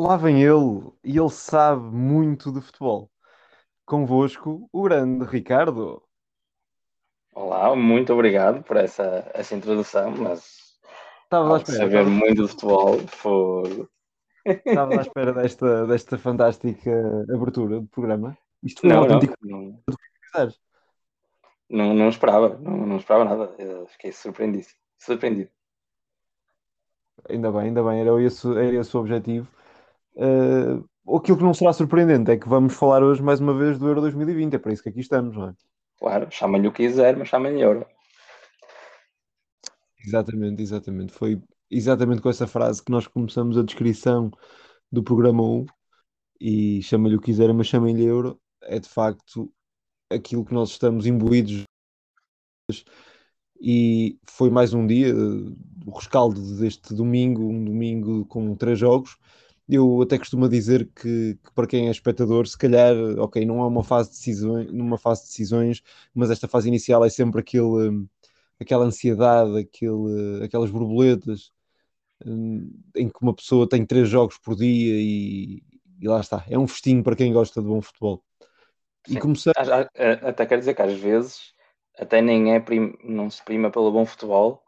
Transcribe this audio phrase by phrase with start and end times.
[0.00, 3.10] Lá vem ele e ele sabe muito de futebol.
[3.84, 6.00] Convosco, o grande Ricardo.
[7.34, 10.78] Olá, muito obrigado por essa, essa introdução, mas
[11.24, 13.88] Estavas à espera, saber muito de futebol, foi...
[14.46, 16.92] estavas à espera desta, desta fantástica
[17.34, 18.38] abertura do programa.
[18.62, 19.82] Isto foi um Não, não, autêntico não,
[21.68, 23.52] não, não esperava, não, não esperava nada.
[23.58, 25.50] Eu fiquei surpreendido, surpreendido.
[27.28, 29.57] Ainda bem, ainda bem, era esse, era esse o objetivo.
[30.18, 30.82] Eh,
[31.16, 34.00] aquilo que não será surpreendente é que vamos falar hoje mais uma vez do Euro
[34.00, 35.54] 2020, é para isso que aqui estamos, não é?
[35.98, 37.86] Claro, chamem-lhe o que quiser, mas chamem-lhe Euro.
[40.04, 41.12] Exatamente, exatamente.
[41.12, 41.40] Foi
[41.70, 44.30] exatamente com essa frase que nós começamos a descrição
[44.90, 45.66] do programa 1
[46.40, 48.40] e chama-lhe o que quiser, mas chamem-lhe Euro.
[48.62, 49.52] É de facto
[50.10, 51.64] aquilo que nós estamos imbuídos
[53.60, 59.16] e foi mais um dia, o rescaldo deste domingo, um domingo com três jogos.
[59.68, 63.66] Eu até costumo dizer que, que para quem é espectador, se calhar, ok, não é
[63.66, 65.82] uma fase de decisões, numa fase de decisões,
[66.14, 68.08] mas esta fase inicial é sempre aquele, hum,
[68.60, 71.52] aquela ansiedade, aquele, aquelas borboletas,
[72.26, 75.62] hum, em que uma pessoa tem três jogos por dia e,
[76.00, 76.44] e lá está.
[76.48, 78.24] É um festinho para quem gosta de bom futebol.
[79.08, 79.54] E Sim, começar,
[80.22, 81.54] até quero dizer que às vezes
[81.98, 84.62] até nem é prim- não se prima pelo bom futebol,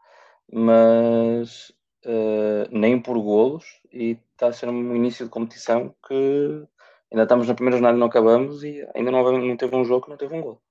[0.51, 1.71] mas
[2.05, 6.67] eh, nem por golos e está a ser um início de competição que
[7.11, 10.05] ainda estamos na primeira jornada e não acabamos e ainda não, não teve um jogo
[10.05, 10.61] que não teve um gol.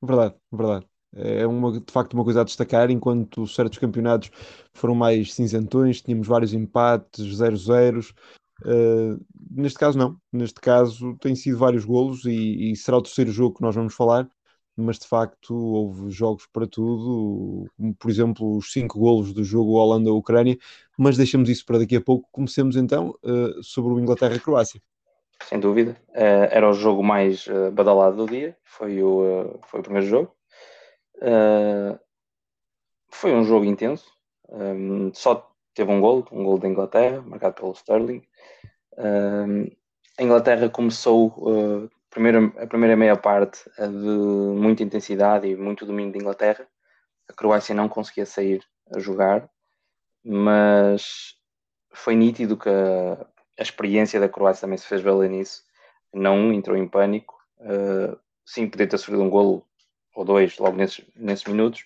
[0.00, 0.86] Verdade, verdade.
[1.14, 4.30] É uma, de facto uma coisa a destacar, enquanto certos campeonatos
[4.72, 8.14] foram mais cinzentões, tínhamos vários empates, 0-0.
[8.64, 13.32] Uh, neste caso não, neste caso tem sido vários golos e, e será o terceiro
[13.32, 14.30] jogo que nós vamos falar,
[14.76, 17.68] mas de facto houve jogos para tudo,
[17.98, 20.56] por exemplo os cinco golos do jogo Holanda-Ucrânia,
[21.02, 22.28] mas deixamos isso para daqui a pouco.
[22.30, 24.80] Comecemos então uh, sobre o Inglaterra-Croácia.
[25.44, 25.96] Sem dúvida.
[26.14, 30.32] Eh, era o jogo mais eh, badalado do dia, foi o, foi o primeiro jogo.
[33.10, 34.06] Foi um jogo intenso,
[34.48, 38.22] Um, só teve um gol, um gol da Inglaterra, marcado pelo Sterling.
[40.18, 45.86] A Inglaterra começou uh, primeiro, a primeira meia parte uh, de muita intensidade e muito
[45.86, 46.66] domínio da Inglaterra.
[47.28, 48.62] A Croácia não conseguia sair
[48.94, 49.48] a jogar,
[50.24, 51.34] mas
[51.92, 53.26] foi nítido que a,
[53.58, 55.62] a experiência da Croácia também se fez valer nisso.
[56.12, 57.34] Não entrou em pânico.
[57.58, 59.66] Uh, sim, podia ter sofrido um golo
[60.14, 61.84] ou dois logo nesses, nesses minutos,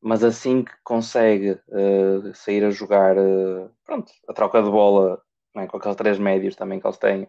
[0.00, 5.20] mas assim que consegue uh, sair a jogar, uh, pronto, a troca de bola
[5.56, 5.66] é?
[5.66, 7.28] com aqueles três médios também que eles têm,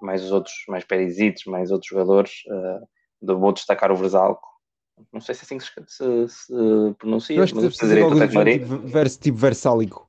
[0.00, 4.51] mais os outros, mais perisitos, mais outros jogadores, uh, vou destacar o Versalco.
[5.12, 9.36] Não sei se é assim se, se, se pronuncia, mas deve ser tipo, vers, tipo
[9.36, 10.08] versálico.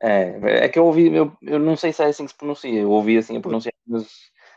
[0.00, 2.80] É, é que eu ouvi, eu, eu não sei se é assim que se pronuncia,
[2.80, 4.08] eu ouvi assim a pronunciar, mas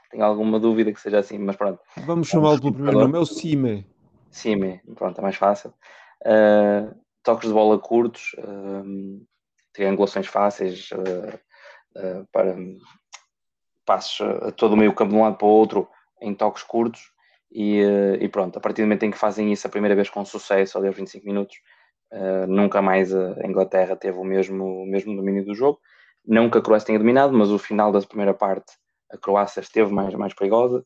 [0.09, 1.79] tenho alguma dúvida que seja assim, mas pronto.
[1.97, 3.85] Vamos chamá-lo pelo primeiro nome, é o Cime.
[4.31, 5.73] Cime, pronto, é mais fácil.
[6.22, 9.25] Uh, toques de bola curtos, uh,
[9.72, 12.56] triangulações fáceis uh, para
[13.85, 15.88] passos a todo o meio campo de um lado para o outro
[16.19, 17.12] em toques curtos
[17.52, 17.82] e,
[18.20, 20.78] e, pronto, a partir do momento em que fazem isso a primeira vez com sucesso,
[20.78, 21.58] ali aos 25 minutos,
[22.48, 25.80] nunca mais a Inglaterra teve o mesmo, o mesmo domínio do jogo.
[26.26, 28.74] Não que a Croácia tenha dominado, mas o final da primeira parte
[29.12, 30.84] a Croácia esteve mais, mais perigosa.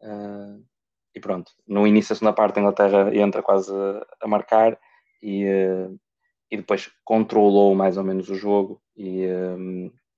[0.00, 0.64] Uh,
[1.14, 3.72] e pronto, no início da segunda parte a Inglaterra entra quase
[4.20, 4.78] a marcar
[5.22, 5.98] e, uh,
[6.50, 9.26] e depois controlou mais ou menos o jogo e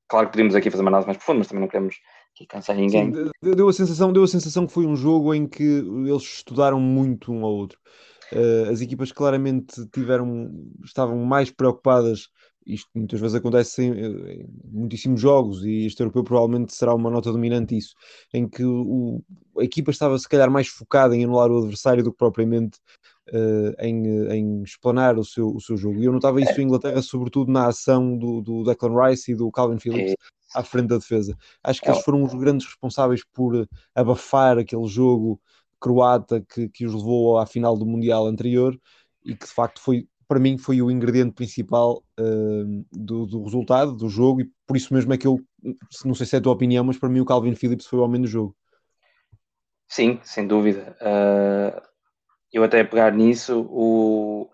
[0.09, 1.97] claro que podíamos aqui fazer uma análise mais profunda, mas também não queremos
[2.34, 3.15] aqui cansar ninguém.
[3.15, 6.81] Sim, deu, a sensação, deu a sensação que foi um jogo em que eles estudaram
[6.81, 7.78] muito um ao outro.
[8.32, 10.50] Uh, as equipas claramente tiveram,
[10.82, 12.31] estavam mais preocupadas
[12.66, 17.32] isto muitas vezes acontece em, em, muitíssimos jogos e este europeu provavelmente será uma nota
[17.32, 17.94] dominante isso,
[18.32, 19.22] em que o,
[19.59, 22.78] a equipa estava se calhar mais focada em anular o adversário do que propriamente
[23.32, 26.00] uh, em, em explanar o seu, o seu jogo.
[26.00, 29.50] E eu notava isso em Inglaterra, sobretudo na ação do, do Declan Rice e do
[29.50, 30.15] Calvin Phillips
[30.54, 31.37] à frente da defesa.
[31.65, 35.40] Acho que eles foram os grandes responsáveis por abafar aquele jogo
[35.81, 38.79] croata que, que os levou à final do Mundial anterior
[39.25, 43.93] e que de facto foi para mim foi o ingrediente principal uh, do, do, resultado
[43.93, 45.38] do jogo e por isso mesmo é que eu
[46.05, 48.02] não sei se é a tua opinião, mas para mim o Calvin Phillips foi o
[48.02, 48.56] homem do jogo.
[49.87, 50.96] Sim, sem dúvida.
[51.02, 51.92] Uh,
[52.52, 54.50] eu até pegar nisso, o,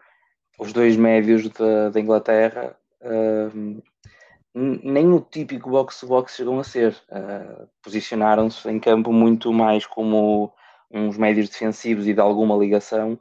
[0.58, 3.82] os dois médios da, Inglaterra uh,
[4.54, 6.96] nem o típico box-to-box chegam a ser.
[7.82, 10.52] Posicionaram-se em campo muito mais como
[10.90, 13.18] uns médios defensivos e de alguma ligação,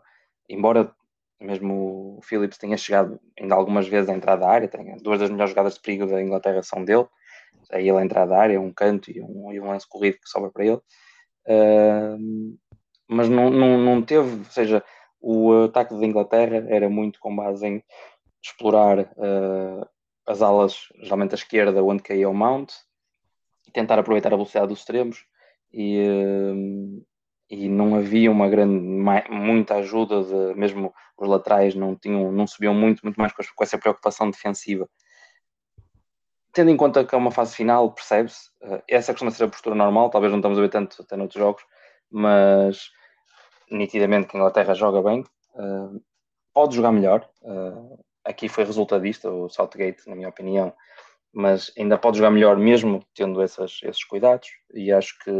[0.50, 0.91] embora
[1.39, 4.69] mesmo o Phillips tenha chegado ainda algumas vezes a entrar da área,
[5.01, 7.06] duas das melhores jogadas de perigo da Inglaterra são dele,
[7.71, 10.50] aí ele entrar da área, um canto e um, e um lance corrido que sobra
[10.50, 10.79] para ele.
[11.47, 12.57] Uh,
[13.07, 14.83] mas não, não, não teve, ou seja,
[15.19, 17.83] o ataque da Inglaterra era muito com base em
[18.42, 19.88] explorar uh,
[20.25, 22.71] as alas, geralmente à esquerda, onde caía o Mount,
[23.68, 25.25] e tentar aproveitar a velocidade dos extremos.
[25.74, 27.06] E, uh,
[27.50, 28.83] e não havia uma grande,
[29.30, 33.63] muita ajuda, de, mesmo os laterais não, tinham, não subiam muito, muito mais com, com
[33.63, 34.89] essa preocupação defensiva.
[36.51, 39.75] Tendo em conta que é uma fase final, percebe-se, uh, essa costuma ser a postura
[39.75, 41.63] normal, talvez não estamos a ver tanto até noutros jogos,
[42.12, 42.89] mas
[43.69, 45.21] nitidamente que a Inglaterra joga bem,
[45.56, 46.01] uh,
[46.54, 47.27] pode jogar melhor.
[47.42, 50.74] Uh, aqui foi resultadista o Southgate, na minha opinião,
[51.33, 54.50] mas ainda pode jogar melhor mesmo tendo essas, esses cuidados.
[54.74, 55.31] E acho que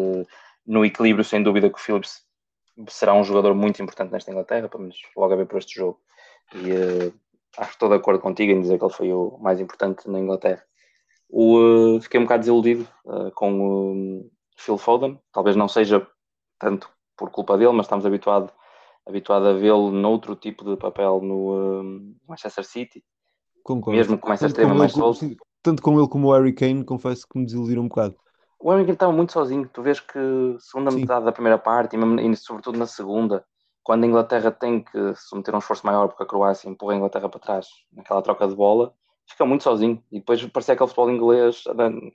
[0.65, 2.25] no equilíbrio, sem dúvida, que o Phillips
[2.89, 5.99] será um jogador muito importante nesta Inglaterra, pelo menos logo a ver por este jogo.
[6.53, 7.13] E uh,
[7.57, 10.19] acho que estou de acordo contigo em dizer que ele foi o mais importante na
[10.19, 10.63] Inglaterra.
[11.29, 12.87] O, fiquei um bocado desiludido
[13.35, 16.07] com o Phil Foden, talvez não seja
[16.59, 18.51] tanto por culpa dele, mas estamos habituado,
[19.06, 23.04] habituado a vê-lo noutro tipo de papel no uh, Manchester City.
[23.63, 23.98] Concordo.
[23.98, 25.36] Mesmo com essa extrema mais solto.
[25.62, 28.15] Tanto com ele como o Harry Kane, confesso que me desiludiram um bocado.
[28.59, 29.69] O Harry Kane estava muito sozinho.
[29.71, 30.19] Tu vês que
[30.59, 31.01] segunda Sim.
[31.01, 33.44] metade da primeira parte e, mesmo, e sobretudo na segunda,
[33.83, 37.30] quando a Inglaterra tem que submeter um esforço maior porque a Croácia empurra a Inglaterra
[37.30, 38.94] para trás naquela troca de bola,
[39.25, 40.01] fica muito sozinho.
[40.12, 41.63] E depois parecia aquele futebol inglês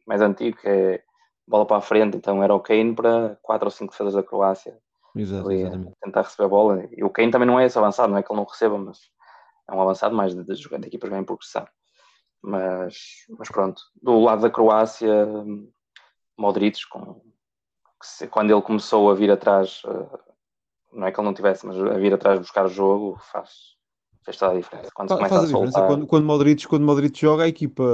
[0.06, 1.02] mais antigo, que é
[1.46, 2.16] bola para a frente.
[2.16, 4.78] Então era o Kane para quatro ou cinco defesas da Croácia
[5.14, 5.92] Exato, ali, exatamente.
[6.02, 6.88] tentar receber a bola.
[6.96, 8.98] E o Kane também não é esse avançado, não é que ele não receba, mas
[9.68, 11.66] é um avançado mais de, de jogando equipas bem em progressão.
[12.42, 12.96] Mas,
[13.38, 15.28] mas pronto, do lado da Croácia,
[16.36, 17.22] Modric, com,
[18.02, 20.18] se, quando ele começou a vir atrás, uh,
[20.92, 23.76] não é que ele não tivesse, mas a vir atrás buscar o jogo, faz,
[24.24, 24.90] faz toda a diferença.
[24.92, 25.86] Quando faz, faz a, a diferença.
[25.86, 27.84] Quando, quando, Modric, quando Modric joga, a equipa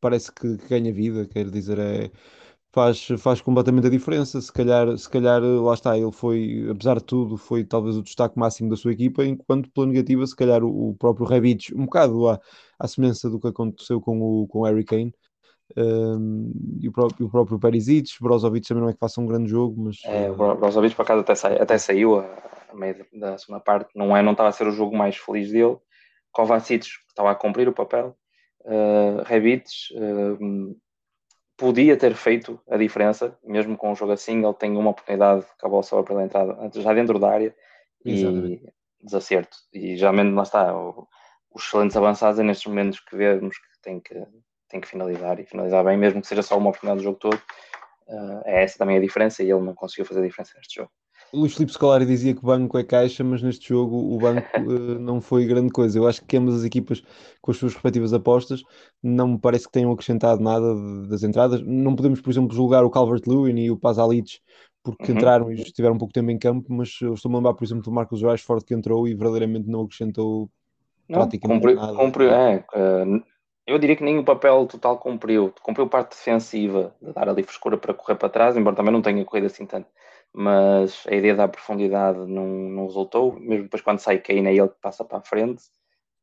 [0.00, 2.10] parece que, que ganha vida, quer dizer, é
[2.72, 4.40] faz, faz completamente a diferença.
[4.40, 8.38] Se calhar, se calhar, lá está, ele foi, apesar de tudo, foi talvez o destaque
[8.38, 12.28] máximo da sua equipa, enquanto pela negativa, se calhar o, o próprio Rebic, um bocado
[12.28, 12.40] à,
[12.78, 15.12] à semelhança do que aconteceu com o, com o Harry Kane.
[15.76, 19.48] Um, e o próprio, o próprio Perisic, Brozovic também não é que faça um grande
[19.48, 22.24] jogo, mas é, o Brozovic por acaso até, sai, até saiu a,
[22.72, 25.52] a meio da segunda parte, não é, não estava a ser o jogo mais feliz
[25.52, 25.76] dele.
[26.32, 28.16] Kovacic estava a cumprir o papel,
[28.64, 29.64] uh, Rebic
[29.94, 30.76] uh,
[31.60, 35.66] podia ter feito a diferença, mesmo com um jogo assim, ele tem uma oportunidade que
[35.66, 37.54] a bola sobra pela entrada, já dentro da área,
[38.02, 38.64] Exatamente.
[38.64, 39.58] e desacerto.
[39.70, 41.06] E geralmente lá está, o,
[41.54, 44.14] os excelentes avançados é nestes momentos que vemos que tem que,
[44.70, 47.36] tem que finalizar, e finalizar bem, mesmo que seja só uma oportunidade do jogo todo,
[47.36, 50.90] uh, é essa também a diferença, e ele não conseguiu fazer a diferença neste jogo.
[51.32, 54.48] O Luís Filipe Scolari dizia que o banco é caixa, mas neste jogo o banco
[54.60, 55.98] uh, não foi grande coisa.
[55.98, 57.02] Eu acho que ambas as equipas,
[57.40, 58.62] com as suas respectivas apostas,
[59.02, 61.62] não me parece que tenham acrescentado nada de, das entradas.
[61.64, 64.40] Não podemos, por exemplo, julgar o Calvert-Lewin e o Pazalic
[64.82, 65.18] porque uhum.
[65.18, 67.84] entraram e estiveram um pouco tempo em campo, mas eu estou a lembrar, por exemplo,
[67.84, 70.50] do Marcos Rashford que entrou e verdadeiramente não acrescentou
[71.06, 71.94] não, praticamente nada.
[71.94, 73.22] Cumpriu, é, uh,
[73.66, 75.52] eu diria que nem o papel total cumpriu.
[75.62, 79.22] Cumpriu parte defensiva, de dar ali frescura para correr para trás, embora também não tenha
[79.24, 79.86] corrido assim tanto
[80.32, 84.68] mas a ideia da profundidade não, não resultou, mesmo depois quando sai Kane é ele
[84.68, 85.62] que passa para a frente,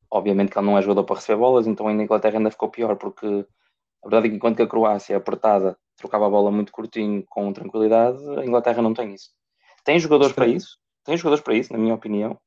[0.09, 2.69] obviamente que ele não é jogador para receber bolas, então ainda a Inglaterra ainda ficou
[2.69, 3.45] pior, porque
[4.04, 7.51] a verdade é que enquanto que a Croácia apertada trocava a bola muito curtinho com
[7.51, 9.31] tranquilidade, a Inglaterra não tem isso.
[9.83, 10.52] Tem jogadores Estranho.
[10.52, 12.40] para isso, tem jogadores para isso, na minha opinião,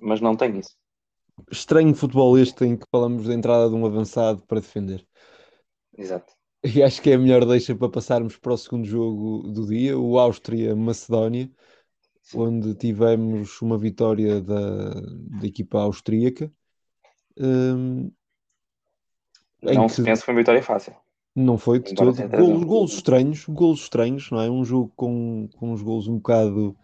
[0.00, 0.76] mas não tem isso.
[1.50, 5.06] Estranho futebol este em que falamos da entrada de um avançado para defender.
[5.96, 6.35] Exato.
[6.74, 9.98] E acho que é a melhor deixa para passarmos para o segundo jogo do dia,
[9.98, 11.50] o Áustria-Macedónia,
[12.34, 16.50] onde tivemos uma vitória da, da equipa austríaca.
[17.38, 18.10] Um,
[19.62, 20.94] não se pensa que foi uma vitória fácil.
[21.34, 22.14] Não foi de todo.
[22.28, 24.50] Golos, golos estranhos, golos estranhos, não é?
[24.50, 26.74] Um jogo com, com uns golos um bocado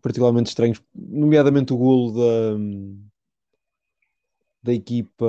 [0.00, 2.58] particularmente estranhos, nomeadamente o golo da,
[4.62, 5.26] da equipa,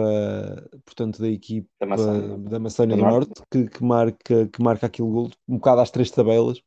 [0.85, 4.85] portanto, da equipa da Macedónia, da Macedónia do, Norte, Norte que, que, marca, que marca
[4.85, 6.61] aquele gol, um bocado às três tabelas,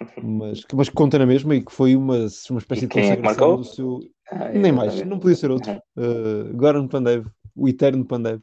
[0.22, 2.16] mas, que, mas que conta na mesma e que foi uma,
[2.50, 4.00] uma espécie de é consagração é do seu.
[4.30, 5.72] Ah, Nem mais, não podia ser outro.
[5.96, 8.40] Uh, Goran Pandev, o eterno Pandev.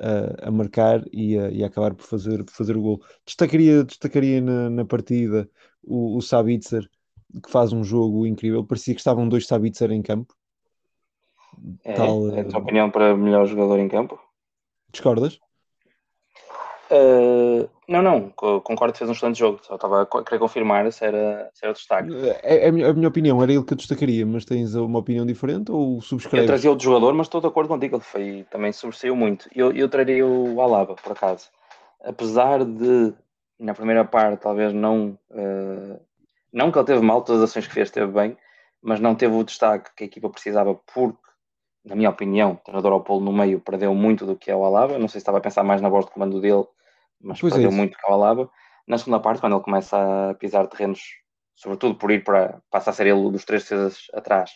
[0.00, 3.00] Uh, a marcar e a, e a, acabar por fazer, por fazer o gol.
[3.24, 5.48] Destacaria, destacaria na, na partida
[5.80, 6.86] o, o Sabitzer,
[7.42, 8.64] que faz um jogo incrível.
[8.64, 10.34] Parecia que estavam dois Sabitzer em campo.
[11.84, 14.18] É, tal, é a tua opinião para melhor jogador em campo?
[14.92, 15.38] Discordas?
[16.90, 19.58] Uh, não, não, concordo que fez um excelente jogo.
[19.62, 22.10] Só estava a querer confirmar se era, se era o destaque.
[22.42, 24.98] É, é, a, minha, a, minha, opinião era ele que eu destacaria, mas tens uma
[24.98, 26.44] opinião diferente ou subscreves?
[26.44, 27.96] Eu trazia outro jogador, mas estou de acordo contigo.
[27.96, 29.48] Ele foi, também sobressaiu muito.
[29.54, 31.48] Eu, eu traria o Alaba, por acaso.
[32.04, 33.14] apesar de
[33.58, 36.00] na primeira parte talvez não uh,
[36.52, 38.36] não que ele teve mal, todas as ações que fez teve bem,
[38.82, 41.18] mas não teve o destaque que a equipa precisava porque
[41.84, 44.64] na minha opinião, o treinador ao polo no meio perdeu muito do que é o
[44.64, 44.98] Alaba.
[44.98, 46.64] Não sei se estava a pensar mais na voz de comando dele,
[47.20, 48.50] mas pois é perdeu é muito que é o Alaba.
[48.86, 51.00] Na segunda parte, quando ele começa a pisar terrenos,
[51.54, 52.62] sobretudo por ir para.
[52.70, 54.50] passa a ser ele dos três defesas atrás,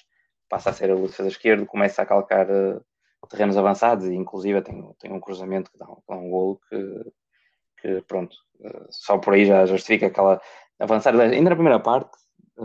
[0.48, 2.82] passa a ser ele o defesa esquerdo, começa a calcar uh,
[3.28, 7.12] terrenos avançados e, inclusive, tem, tem um cruzamento que dá, dá um golo que,
[7.82, 10.40] que pronto, uh, só por aí já justifica aquela
[10.78, 11.14] avançar.
[11.18, 12.10] Ainda na primeira parte,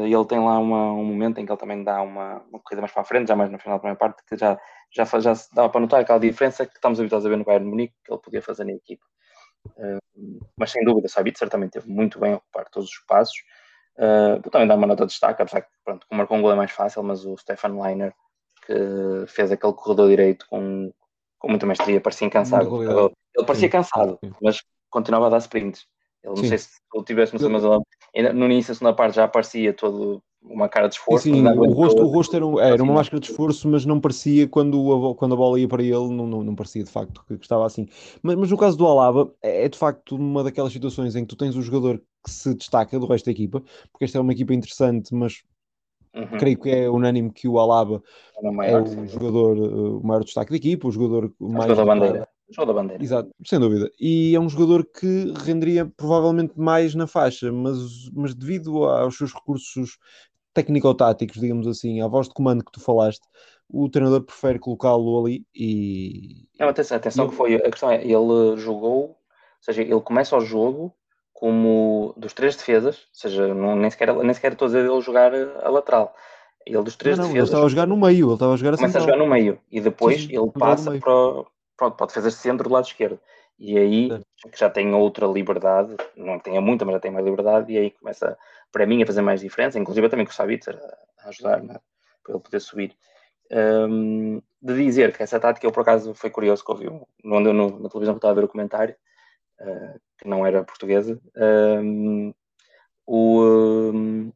[0.01, 2.91] ele tem lá uma, um momento em que ele também dá uma, uma, corrida mais
[2.91, 4.59] para a frente, já mais no final da primeira parte, que já,
[4.91, 7.69] já, já se dava para notar aquela diferença que estamos habituados a ver no Bayern
[7.69, 9.05] Munique, que ele podia fazer na equipa.
[9.77, 13.37] Uh, mas sem dúvida, Sabit certamente teve muito bem a ocupar todos os espaços.
[13.95, 16.55] Uh, também dá uma nota de destaque, apesar que pronto, o marcou um gol é
[16.55, 18.13] mais fácil, mas o Stefan Leiner,
[18.65, 20.91] que fez aquele corredor direito com,
[21.37, 23.11] com muita mestria, parecia incansável.
[23.35, 25.85] Ele parecia cansado, mas continuava a dar sprints.
[26.23, 27.63] Ele, não sei se tu tivesse no mas
[28.21, 31.23] no início segunda parte já aparecia todo uma cara de esforço.
[31.23, 33.99] Sim, sim o, rosto, o rosto era, um, era uma máscara de esforço, mas não
[33.99, 37.23] parecia quando a, quando a bola ia para ele, não, não, não parecia de facto
[37.27, 37.87] que, que estava assim.
[38.21, 41.29] Mas, mas, no caso do Alaba, é, é de facto uma daquelas situações em que
[41.29, 44.33] tu tens o jogador que se destaca do resto da equipa, porque esta é uma
[44.33, 45.43] equipa interessante, mas
[46.15, 46.37] Uhum.
[46.37, 48.03] Creio que é unânime que o Alaba
[48.37, 51.75] é, maior, é o jogador, uh, o maior destaque da equipa, o jogador o mais.
[51.75, 52.27] bandeira.
[52.53, 53.03] Jogo da bandeira.
[53.03, 53.91] Exato, sem dúvida.
[53.99, 59.33] E é um jogador que renderia provavelmente mais na faixa, mas, mas devido aos seus
[59.33, 59.97] recursos
[60.53, 63.23] técnico-táticos, digamos assim, à voz de comando que tu falaste,
[63.67, 66.47] o treinador prefere colocá-lo ali e.
[66.59, 67.55] Não, atenção, atenção que foi.
[67.55, 69.17] A questão é, ele jogou, ou
[69.59, 70.93] seja, ele começa o jogo
[71.33, 75.01] como dos três defesas, ou seja, não, nem, sequer, nem sequer estou a dizer ele
[75.01, 76.15] jogar a lateral.
[76.65, 77.49] Ele dos três não, não, defesas.
[77.49, 79.27] Ele estava a jogar no meio, ele estava a jogar a Começa a jogar no
[79.27, 81.43] meio e depois sim, ele passa para,
[81.77, 83.19] pronto, pode fazer centro do lado esquerdo.
[83.59, 84.09] E aí
[84.51, 87.91] que já tem outra liberdade, não tem muita, mas já tem mais liberdade, e aí
[87.91, 88.37] começa,
[88.71, 90.79] para mim, a fazer mais diferença, inclusive também com o Sabitzer
[91.19, 91.79] a ajudar né,
[92.23, 92.95] para ele poder subir.
[93.51, 96.85] Um, de dizer que essa tática, eu por acaso foi curioso que ouvi
[97.23, 98.95] no, no, na televisão que estava a ver o comentário,
[99.61, 101.19] uh, que não era portuguesa,
[101.83, 102.33] um,
[103.05, 103.41] o,
[103.93, 104.31] um,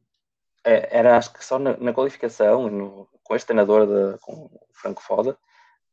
[0.64, 4.60] é, era acho que só na, na qualificação, no, com este treinador, de, com o
[4.74, 5.38] Franco Foda,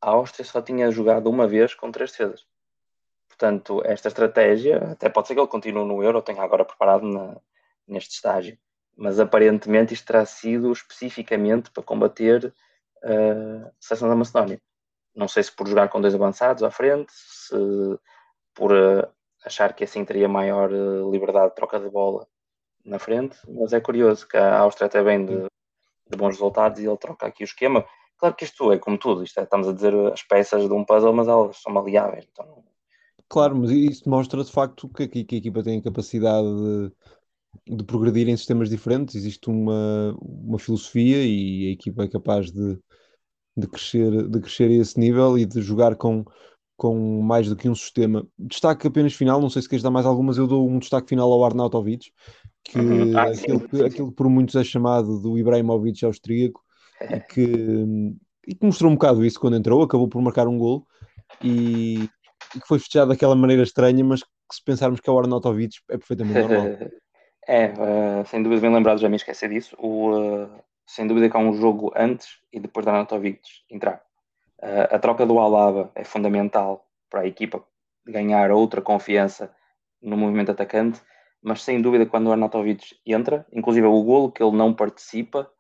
[0.05, 2.47] a Áustria só tinha jogado uma vez com três defesas.
[3.27, 7.37] Portanto, esta estratégia, até pode ser que ele continue no Euro, tenha agora preparado na,
[7.89, 8.59] neste estágio,
[8.95, 12.55] mas aparentemente isto terá sido especificamente para combater
[13.03, 14.61] uh, a seleção da Macedónia.
[15.15, 17.57] Não sei se por jogar com dois avançados à frente, se
[18.55, 19.09] por uh,
[19.43, 22.29] achar que assim teria maior uh, liberdade de troca de bola
[22.85, 25.47] na frente, mas é curioso que a Áustria até vem de,
[26.11, 27.87] de bons resultados e ele troca aqui o esquema.
[28.19, 30.85] Claro que isto é como tudo, isto é, estamos a dizer as peças de um
[30.85, 32.27] puzzle, mas elas são maleáveis.
[32.31, 32.65] Então...
[33.29, 37.77] Claro, mas isso mostra de facto que, que, que a equipa tem a capacidade de,
[37.77, 42.79] de, progredir em sistemas diferentes, existe uma, uma filosofia e a equipa é capaz de,
[43.57, 46.25] de, crescer, de crescer a esse nível e de jogar com,
[46.77, 48.27] com mais do que um sistema.
[48.39, 51.33] Destaque apenas final, não sei se queres dar mais algumas, eu dou um destaque final
[51.33, 52.13] ao Arnautovic,
[52.63, 53.17] que, uhum.
[53.17, 56.64] ah, aquilo, que aquilo que por muitos é chamado do Ibrahimovic austríaco,
[57.01, 57.43] e que,
[58.47, 60.87] e que mostrou um bocado isso quando entrou, acabou por marcar um gol
[61.43, 62.09] e,
[62.55, 65.77] e que foi festejado daquela maneira estranha, mas que se pensarmos que é o Arnautovic
[65.91, 66.67] é perfeitamente normal.
[67.47, 69.77] É, uh, sem dúvida bem lembrado, já me esqueci disso.
[69.79, 70.51] O, uh,
[70.87, 74.01] sem dúvida que há um jogo antes e depois da Arnautovic entrar.
[74.63, 77.63] Uh, a troca do Alaba é fundamental para a equipa
[78.07, 79.55] ganhar outra confiança
[80.01, 81.01] no movimento atacante,
[81.43, 85.51] mas sem dúvida quando o Arnautovic entra, inclusive o golo que ele não participa,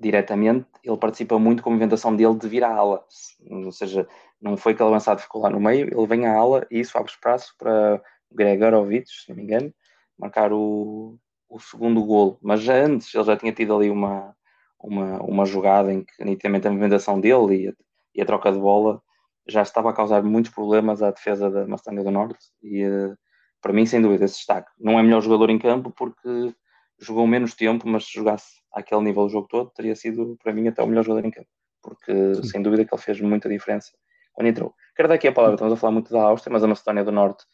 [0.00, 3.04] diretamente, ele participa muito com a movimentação dele de vir à ala,
[3.50, 4.08] ou seja,
[4.40, 6.96] não foi que ele avançado ficou lá no meio, ele vem à ala e isso
[6.96, 8.02] abre espaço para
[8.32, 9.74] Gregorovic, se não me engano,
[10.18, 11.18] marcar o,
[11.50, 14.34] o segundo golo, mas já antes ele já tinha tido ali uma,
[14.78, 17.72] uma, uma jogada em que nitidamente a movimentação dele e a,
[18.14, 19.02] e a troca de bola
[19.46, 23.14] já estava a causar muitos problemas à defesa da Macedónia do Norte e eh,
[23.60, 26.54] para mim sem dúvida esse destaque, não é melhor jogador em campo porque
[26.98, 30.68] jogou menos tempo, mas se jogasse àquele nível o jogo todo, teria sido para mim
[30.68, 31.48] até o melhor jogador em campo,
[31.82, 32.44] porque Sim.
[32.44, 33.92] sem dúvida que ele fez muita diferença
[34.32, 34.74] quando entrou.
[34.94, 37.12] Quero dar aqui a palavra, estamos a falar muito da Áustria, mas a Macedónia do
[37.12, 37.44] Norte,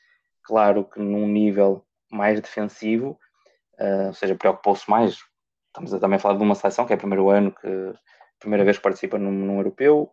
[0.42, 3.18] claro que num nível mais defensivo,
[3.80, 5.18] uh, ou seja, preocupou-se mais.
[5.68, 7.94] Estamos a também falar de uma seleção que é o primeiro ano que
[8.38, 10.10] primeira vez que participa num, num europeu,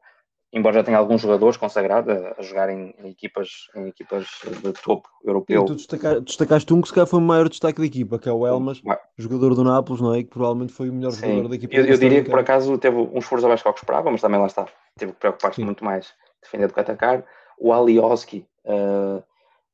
[0.53, 4.27] embora já tenha alguns jogadores consagrados a, a jogar em, em, equipas, em equipas
[4.61, 5.63] de topo europeu.
[5.63, 8.29] E tu destaca, destacaste um que se calhar foi o maior destaque da equipa, que
[8.29, 8.79] é o Elmas,
[9.17, 10.21] jogador do Nápoles, não é?
[10.21, 11.27] Que provavelmente foi o melhor Sim.
[11.27, 11.75] jogador da equipa.
[11.75, 14.39] Eu, eu diria que por acaso teve um esforço abaixo do que esperava, mas também
[14.39, 14.67] lá está.
[14.97, 17.25] Teve que preocupar-se muito mais defender do que atacar.
[17.57, 19.23] O Alioski uh,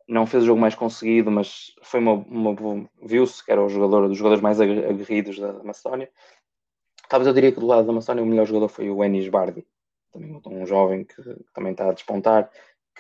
[0.08, 2.56] não fez o jogo mais conseguido, mas foi uma, uma
[3.04, 6.10] viu-se que era o jogador dos jogadores mais aguerridos da, Macedónia.
[7.10, 9.66] Talvez eu diria que do lado da Macedónia o melhor jogador foi o Enis Bardi,
[10.12, 11.22] também um jovem que,
[11.54, 12.50] também está a despontar,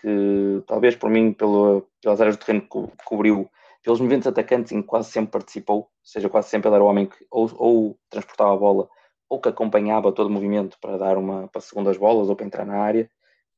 [0.01, 3.49] que talvez por mim, pelas áreas do terreno que co cobriu,
[3.83, 6.87] pelos movimentos atacantes em que quase sempre participou, ou seja, quase sempre ele era o
[6.87, 8.89] homem que ou, ou transportava a bola
[9.29, 12.65] ou que acompanhava todo o movimento para dar uma para segundas bolas ou para entrar
[12.65, 13.09] na área.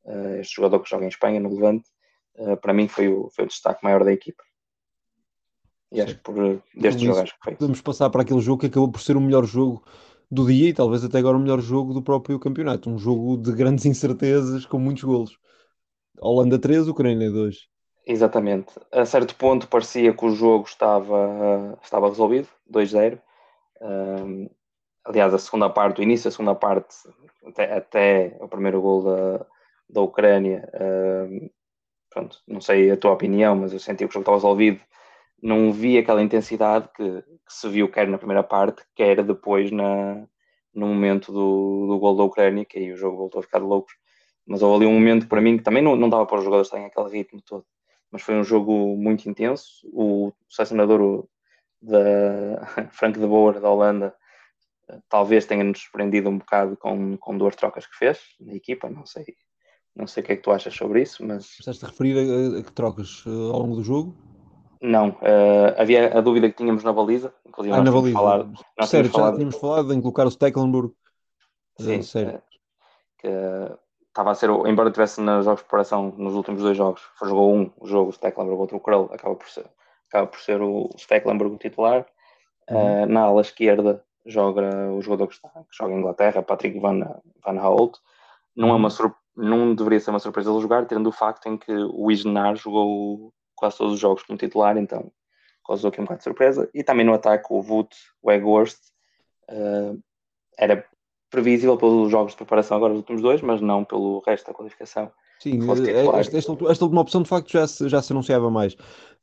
[0.03, 1.89] Uh, este jogador que joga em Espanha, no Levante,
[2.35, 4.43] uh, para mim foi o, foi o destaque maior da equipa.
[5.91, 7.55] E acho que por deste jogo acho que foi.
[7.55, 9.83] Podemos passar para aquele jogo que acabou por ser o melhor jogo
[10.31, 12.89] do dia e talvez até agora o melhor jogo do próprio campeonato.
[12.89, 15.37] Um jogo de grandes incertezas, com muitos golos.
[16.19, 17.67] Holanda 3, Ucrânia 2.
[18.05, 18.73] Exatamente.
[18.91, 23.19] A certo ponto parecia que o jogo estava, estava resolvido, 2-0.
[23.81, 24.49] Um,
[25.03, 26.95] aliás, a segunda parte, o início da segunda parte,
[27.45, 29.45] até, até o primeiro gol da,
[29.89, 30.67] da Ucrânia,
[31.29, 31.49] um,
[32.09, 34.81] pronto, não sei a tua opinião, mas eu senti que o jogo estava resolvido.
[35.41, 40.27] Não vi aquela intensidade que, que se viu quer na primeira parte, quer depois na,
[40.73, 43.89] no momento do, do gol da Ucrânia, que aí o jogo voltou a ficar louco.
[44.45, 46.67] Mas houve ali um momento para mim que também não, não dava para os jogadores
[46.67, 47.65] estarem aquele ritmo todo.
[48.11, 49.87] Mas foi um jogo muito intenso.
[49.93, 51.25] O selecionador
[51.81, 54.15] da Frank de Boer da Holanda
[55.09, 59.25] talvez tenha-nos surpreendido um bocado com, com duas trocas que fez na equipa, não sei,
[59.95, 61.57] não sei o que é que tu achas sobre isso, mas...
[61.65, 64.15] A referir a, a, que trocas uh, ao longo do jogo?
[64.81, 68.17] Não, uh, havia a dúvida que tínhamos na baliza, inclusive ah, na baliza.
[68.17, 69.31] Falado, nós sério, tínhamos falado...
[69.31, 70.93] já tínhamos falado em colocar o Stecklenburg.
[71.79, 72.41] Sim, uh, sério.
[73.19, 73.27] que
[74.07, 77.55] estava a ser, embora tivesse nos jogos de preparação nos últimos dois jogos, foi, jogou
[77.55, 79.65] um o jogo, o Stecklenburg, outro o Krell, acaba por ser,
[80.09, 82.05] acaba por ser o Stecklenburg o titular.
[82.69, 83.05] Uhum.
[83.07, 86.99] na ala esquerda joga o jogador que, está, que joga em Inglaterra, Patrick Van,
[87.43, 87.53] Van.
[88.55, 89.13] Não, é uma uhum.
[89.35, 93.33] não deveria ser uma surpresa ele jogar, tendo o facto em que o Isnar jogou
[93.61, 95.11] quase todos os jogos como titular, então
[95.65, 96.67] causou aqui um bocado de surpresa.
[96.73, 98.75] E também no ataque o Wout, o Egworth,
[99.51, 100.01] uh,
[100.57, 100.83] era
[101.29, 105.11] previsível pelos jogos de preparação agora os últimos dois, mas não pelo resto da qualificação.
[105.39, 108.73] Sim, é, esta, esta, última opção de facto já se, já se anunciava mais.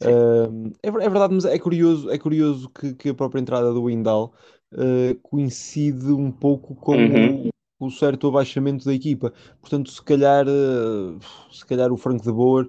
[0.03, 3.85] Uh, é, é, verdade, mas é curioso, é curioso que, que a própria entrada do
[3.85, 4.33] Windal
[4.73, 7.51] uh, coincide um pouco com uhum.
[7.79, 9.33] o, o, certo abaixamento da equipa.
[9.61, 11.19] Portanto, se calhar, uh,
[11.53, 12.69] se calhar o Frank de Boer,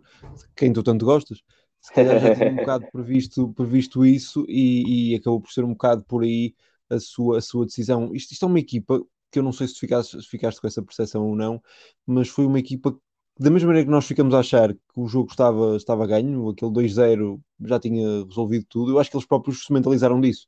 [0.55, 1.41] quem tu tanto gostas,
[1.89, 5.69] se calhar já tinha um bocado previsto, previsto isso e, e, acabou por ser um
[5.69, 6.53] bocado por aí
[6.87, 8.13] a sua, a sua decisão.
[8.13, 10.83] Isto, isto é uma equipa que eu não sei se ficaste, se ficaste com essa
[10.83, 11.61] percepção ou não,
[12.05, 12.95] mas foi uma equipa
[13.39, 16.71] da mesma maneira que nós ficamos a achar que o jogo estava, estava ganho, aquele
[16.71, 20.47] 2-0 já tinha resolvido tudo, eu acho que eles próprios se mentalizaram disso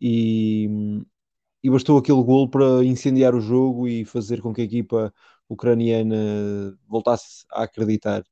[0.00, 0.68] e,
[1.62, 5.14] e bastou aquele gol para incendiar o jogo e fazer com que a equipa
[5.48, 8.22] ucraniana voltasse a acreditar.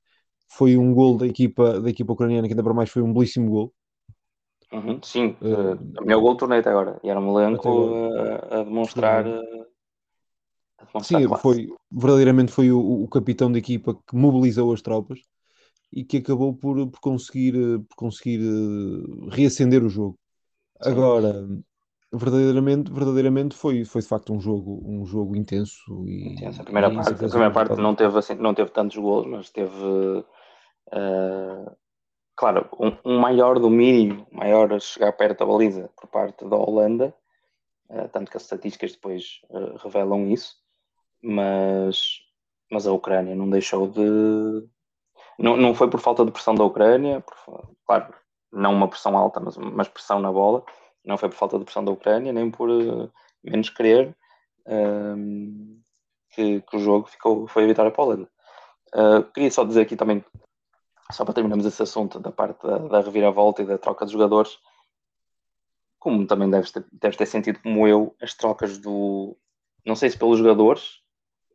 [0.49, 3.51] Foi um gol da equipa, da equipa ucraniana que ainda para mais foi um belíssimo
[3.51, 3.73] gol.
[4.73, 6.99] Uhum, sim, uh, o meu gol do torneio até agora.
[7.03, 7.69] E era um elenco
[8.51, 9.27] a, a, demonstrar.
[10.79, 15.21] A demonstrar sim, foi, verdadeiramente foi o, o, capitão da equipa que mobilizou as tropas
[15.93, 17.55] e que acabou por, por conseguir,
[17.89, 18.41] por conseguir
[19.31, 20.19] reacender o jogo.
[20.81, 21.47] Agora,
[22.13, 26.61] verdadeiramente, verdadeiramente foi, foi de facto um jogo, um jogo intenso e intenso.
[26.61, 29.73] A primeira parte, a primeira parte não teve assim, não teve tantos gols, mas teve
[30.89, 31.77] uh,
[32.35, 37.15] claro, um, um, maior domínio, maior a chegar perto da baliza por parte da Holanda,
[37.91, 40.57] uh, tanto que as estatísticas depois uh, revelam isso,
[41.23, 42.21] mas,
[42.71, 44.69] mas a Ucrânia não deixou de
[45.39, 48.15] não, não foi por falta de pressão da Ucrânia, por, claro,
[48.53, 50.65] não uma pressão alta, mas, mas pressão na bola.
[51.05, 52.69] Não foi por falta de pressão da Ucrânia, nem por
[53.45, 54.17] menos querer
[56.37, 58.29] que, que, o jogo ficou, foi para a Holanda.
[58.95, 60.25] Uh, queria só dizer aqui também,
[61.11, 64.59] só para terminarmos esse assunto da parte da, da reviravolta e da troca de jogadores,
[65.99, 69.37] como também deves ter, deves ter sentido como eu, as trocas do.
[69.85, 71.01] Não sei se pelos jogadores,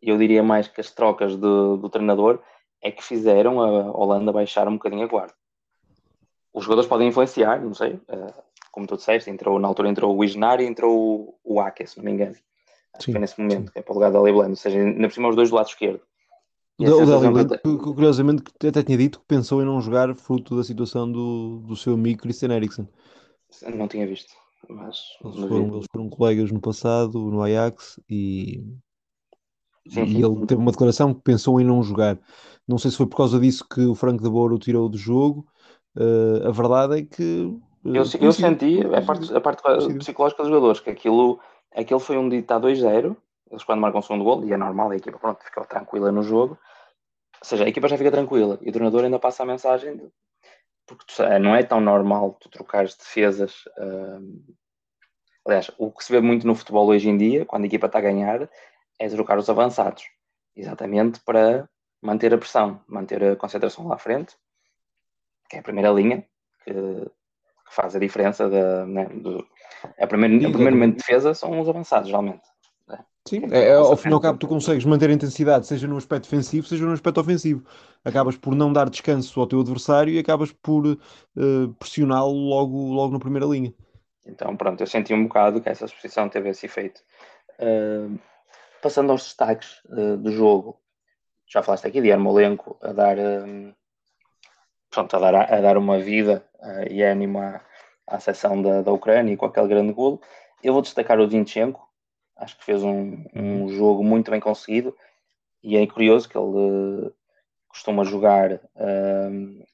[0.01, 2.41] eu diria mais que as trocas do, do treinador
[2.81, 5.33] é que fizeram a Holanda baixar um bocadinho a guarda
[6.53, 8.33] os jogadores podem influenciar, não sei, uh,
[8.71, 11.97] como tu disseste, entrou, na altura entrou o Isnar e entrou o, o Ake, se
[11.97, 12.35] não me engano.
[12.93, 13.73] Acho sim, que foi nesse momento, sim.
[13.73, 15.55] que é para o lugar da Leiblando, ou seja, ainda por cima os dois do
[15.55, 16.01] lado esquerdo.
[16.89, 21.11] O Dali curiosamente, que até tinha dito que pensou em não jogar fruto da situação
[21.11, 22.87] do, do seu amigo Christian Eriksen.
[23.75, 24.31] Não tinha visto,
[24.69, 24.99] mas...
[25.23, 28.63] Eles foram, eles foram colegas no passado, no Ajax, e,
[29.87, 32.17] sim, e ele teve uma declaração que pensou em não jogar.
[32.67, 34.97] Não sei se foi por causa disso que o Franco de Boa o tirou do
[34.97, 35.45] jogo,
[35.95, 37.43] Uh, a verdade é que.
[37.83, 39.61] Uh, eu, eu senti a parte, a parte
[39.97, 41.39] psicológica dos jogadores, que aquilo,
[41.75, 43.15] aquilo foi um dito a 2-0.
[43.49, 46.23] Eles quando marcam o segundo gol, e é normal, a equipa pronto, ficou tranquila no
[46.23, 46.57] jogo.
[47.41, 50.11] Ou seja, a equipa já fica tranquila e o treinador ainda passa a mensagem de,
[50.85, 53.65] porque tu, não é tão normal tu trocares defesas.
[53.77, 54.55] Uh,
[55.45, 57.99] aliás, o que se vê muito no futebol hoje em dia, quando a equipa está
[57.99, 58.49] a ganhar,
[58.99, 60.03] é trocar os avançados,
[60.55, 61.67] exatamente para
[62.01, 64.35] manter a pressão, manter a concentração lá à frente,
[65.49, 66.25] que é a primeira linha,
[66.63, 68.85] que, que faz a diferença da.
[68.85, 69.47] Né, do,
[69.97, 72.47] a primeiro, o primeiro momento de defesa são os avançados, geralmente.
[73.27, 75.97] Sim, é, é, ao fim e ao cabo tu consegues manter a intensidade, seja no
[75.97, 77.63] aspecto defensivo, seja no aspecto ofensivo.
[78.03, 83.13] Acabas por não dar descanso ao teu adversário e acabas por uh, pressioná-lo logo, logo
[83.13, 83.73] na primeira linha.
[84.25, 87.01] Então, pronto, eu senti um bocado que essa exposição teve esse efeito.
[87.59, 88.19] Uh,
[88.81, 90.79] passando aos destaques uh, do jogo,
[91.47, 93.17] já falaste aqui de Armolenco a dar,
[94.89, 96.45] pronto, a dar, a dar uma vida
[96.89, 97.61] e ânimo à,
[98.07, 100.21] à seção da, da Ucrânia e com aquele grande golo.
[100.63, 101.90] Eu vou destacar o Dinchenko,
[102.41, 104.95] Acho que fez um, um jogo muito bem conseguido
[105.63, 107.13] e é curioso que ele uh,
[107.67, 109.65] costuma jogar uh,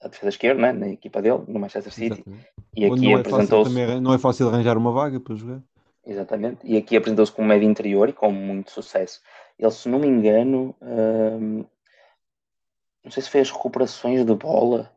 [0.00, 2.22] a defesa esquerda né, na equipa dele, no Manchester City.
[2.22, 2.46] Exatamente.
[2.76, 4.00] E aqui apresentou-se.
[4.00, 5.62] Não é fácil arranjar uma vaga para jogar.
[6.06, 6.60] Exatamente.
[6.64, 9.20] E aqui apresentou-se como médio interior e com muito sucesso.
[9.58, 11.66] Ele, se não me engano, uh,
[13.04, 14.90] não sei se fez recuperações de bola,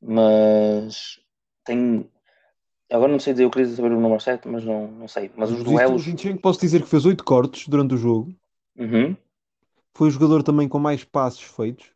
[0.00, 1.20] mas
[1.64, 2.08] tem
[2.90, 5.30] Agora não sei dizer, eu queria saber o número certo, mas não, não sei.
[5.36, 6.06] Mas os duelos.
[6.40, 8.34] Posso dizer que fez 8 cortes durante o jogo.
[8.78, 9.14] Uhum.
[9.94, 11.90] Foi o jogador também com mais passos feitos,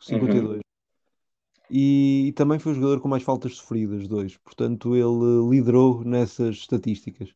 [0.00, 0.56] 52.
[0.56, 0.60] Uhum.
[1.70, 4.36] E, e, também foi o jogador com mais faltas sofridas, 2.
[4.38, 7.30] Portanto, ele liderou nessas estatísticas.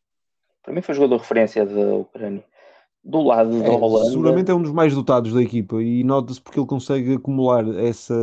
[0.63, 2.45] Para mim foi o jogador de referência da Ucrânia.
[3.03, 4.11] Do lado é, da Holanda.
[4.11, 8.15] Seguramente é um dos mais dotados da equipa e nota-se porque ele consegue acumular essa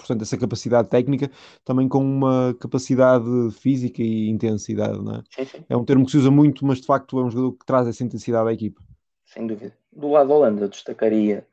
[0.00, 1.30] portanto, essa capacidade técnica
[1.64, 5.22] também com uma capacidade física e intensidade, não é?
[5.30, 5.64] Sim, sim.
[5.68, 7.86] É um termo que se usa muito, mas de facto é um jogador que traz
[7.86, 8.82] essa intensidade à equipa.
[9.24, 9.72] Sem dúvida.
[9.92, 11.46] Do lado da Holanda, destacaria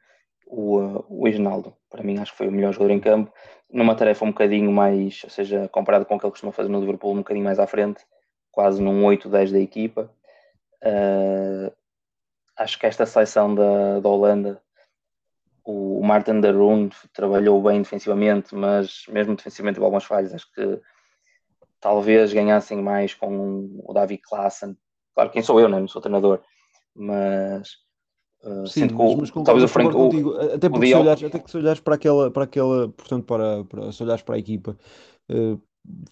[0.47, 1.73] o, uh, o Eginaldo.
[1.89, 3.31] Para mim, acho que foi o melhor jogador em campo,
[3.71, 6.79] numa tarefa um bocadinho mais, ou seja, comparado com o que ele costuma fazer no
[6.79, 8.03] Liverpool, um bocadinho mais à frente,
[8.51, 10.12] quase num 8-10 da equipa.
[10.83, 11.71] Uh,
[12.55, 14.62] acho que esta seleção da, da Holanda
[15.67, 20.80] o Martin Darun trabalhou bem defensivamente, mas mesmo defensivamente algumas falhas, acho que
[21.82, 24.77] talvez ganhassem mais com o David Klassen.
[25.13, 25.77] Claro, quem sou eu, né?
[25.77, 26.39] não sou treinador,
[26.95, 27.69] mas
[28.45, 30.38] uh, Sim, mas, mas concordo, talvez o Frank, contigo.
[30.38, 33.91] até porque se olhares, até que se olhares para aquela, para aquela, portanto, para, para
[33.91, 34.77] se olhares para a equipa,
[35.30, 35.62] uh,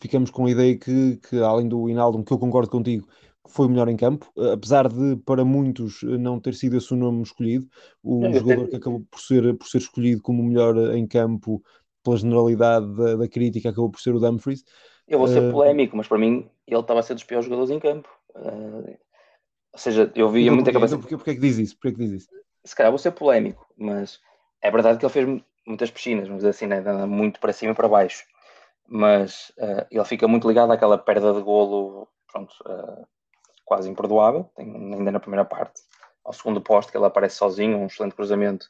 [0.01, 3.07] ficamos com a ideia que, que além do Inaldo, que eu concordo contigo,
[3.47, 6.93] foi o melhor em campo, eh, apesar de para muitos eh, não ter sido esse
[6.93, 7.67] o nome escolhido,
[8.03, 11.63] o jogador que acabou por ser, por ser escolhido como o melhor em campo
[12.03, 14.63] pela generalidade da, da crítica acabou por ser o Dumfries.
[15.07, 17.79] Eu vou ser polémico, mas para mim ele estava a ser dos piores jogadores em
[17.79, 18.09] campo.
[18.35, 18.97] Uh,
[19.71, 21.05] ou seja, eu via muita capacidade.
[21.05, 21.75] Então, porquê, é que diz isso?
[21.75, 22.29] Porquê é que diz isso?
[22.63, 24.19] Se calhar vou ser polémico, mas
[24.61, 26.81] é verdade que ele fez muitas piscinas, vamos dizer assim, né?
[27.05, 28.23] muito para cima e para baixo.
[28.87, 33.07] Mas uh, ele fica muito ligado àquela perda de golo pronto, uh,
[33.65, 35.81] quase imperdoável, tem, ainda na primeira parte.
[36.23, 38.67] Ao segundo posto, que ele aparece sozinho, um excelente cruzamento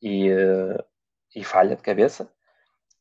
[0.00, 0.84] e, uh,
[1.34, 2.30] e falha de cabeça,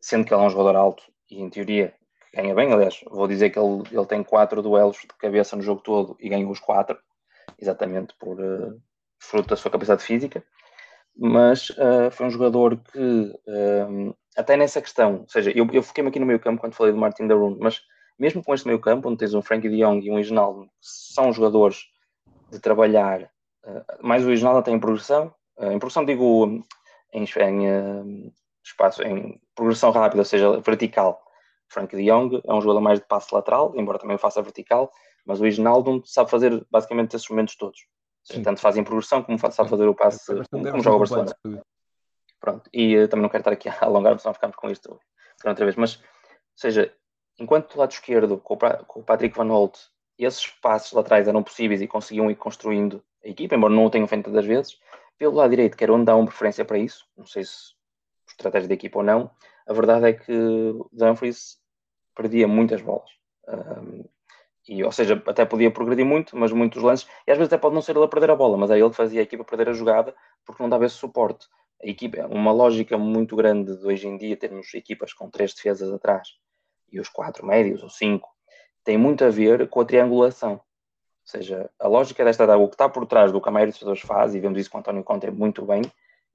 [0.02, 1.94] sendo que ele é um jogador alto e, em teoria,
[2.34, 2.74] ganha bem.
[2.74, 6.30] Aliás, vou dizer que ele, ele tem quatro duelos de cabeça no jogo todo e
[6.30, 6.98] ganhou os quatro,
[7.60, 8.82] exatamente por uh,
[9.20, 10.44] fruto da sua capacidade física.
[11.18, 13.34] Mas uh, foi um jogador que,
[14.36, 17.00] até nessa questão, ou seja, eu, eu fiquei-me aqui no meio campo quando falei do
[17.00, 17.82] Martin Darun, mas
[18.18, 21.32] mesmo com este meio campo, onde tens um Frankie de Jong e um Reginaldo, são
[21.34, 21.86] jogadores
[22.52, 23.24] de trabalhar,
[23.66, 26.64] uh, mais o Reginaldo tem progressão, uh, em progressão digo
[27.14, 31.22] em, em uh, espaço, em progressão rápida, ou seja, vertical.
[31.68, 34.92] Frankie de Jong é um jogador mais de passe lateral, embora também faça vertical,
[35.26, 37.80] mas o Reginaldo sabe fazer basicamente esses momentos todos.
[38.24, 38.44] Sim.
[38.44, 41.36] Tanto faz em progressão como sabe fazer o passe, é como, como joga o Barcelona.
[42.40, 45.00] Pronto, e também não quero estar aqui a alongar, senão ficamos com isto
[45.44, 46.02] outra vez, mas, ou
[46.56, 46.94] seja,
[47.40, 48.56] enquanto do lado esquerdo, com
[49.00, 49.78] o Patrick Van Holt,
[50.18, 54.08] esses passos laterais eram possíveis e conseguiam ir construindo a equipa, embora não o tenham
[54.08, 54.80] feito tantas vezes,
[55.18, 57.74] pelo lado direito, que era onde dá uma preferência para isso, não sei se
[58.26, 59.32] por estratégia da equipa ou não,
[59.68, 60.34] a verdade é que
[60.92, 61.58] Dumfries
[62.16, 63.10] perdia muitas bolas.
[63.48, 64.06] Um,
[64.68, 67.76] e, ou seja, até podia progredir muito, mas muitos lances, e às vezes até pode
[67.76, 69.74] não ser ele a perder a bola, mas é ele fazia a equipa perder a
[69.74, 71.48] jogada porque não dava esse suporte.
[71.84, 75.54] A equipa, é uma lógica muito grande de hoje em dia termos equipas com três
[75.54, 76.30] defesas atrás
[76.92, 78.30] e os quatro médios, ou cinco,
[78.84, 80.54] tem muito a ver com a triangulação.
[80.54, 80.62] Ou
[81.24, 84.04] seja, a lógica desta o que está por trás do que a maioria dos jogadores
[84.04, 85.82] faz, e vemos isso com o António Conte muito bem,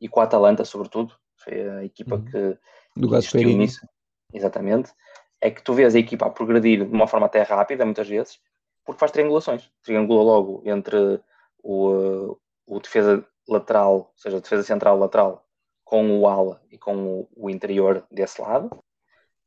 [0.01, 2.25] e com a Atalanta, sobretudo, foi a equipa uhum.
[2.25, 2.59] que,
[2.97, 3.87] do que nisso.
[4.33, 4.93] Exatamente.
[5.41, 8.41] É que tu vês a equipa a progredir de uma forma até rápida, muitas vezes,
[8.85, 9.71] porque faz triangulações.
[9.83, 11.21] Triangula logo entre
[11.63, 12.37] o,
[12.67, 15.47] o defesa lateral, ou seja, defesa central lateral,
[15.85, 18.71] com o ala e com o, o interior desse lado.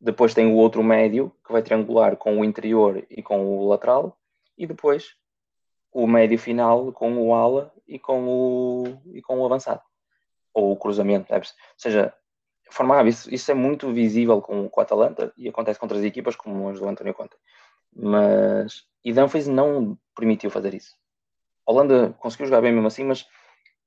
[0.04, 4.18] Depois tem o outro médio que vai triangular com o interior e com o lateral.
[4.58, 5.16] E depois
[5.94, 9.82] o médio final com o ala e com o, e com o avançado.
[10.54, 12.14] Ou o cruzamento, deve Ou seja,
[12.70, 16.36] formava isso, isso é muito visível com, com o Atalanta e acontece com outras equipas
[16.36, 17.38] como as do António Conte.
[17.96, 20.98] Mas e Dumfries não permitiu fazer isso.
[21.66, 23.26] A Holanda conseguiu jogar bem mesmo assim, mas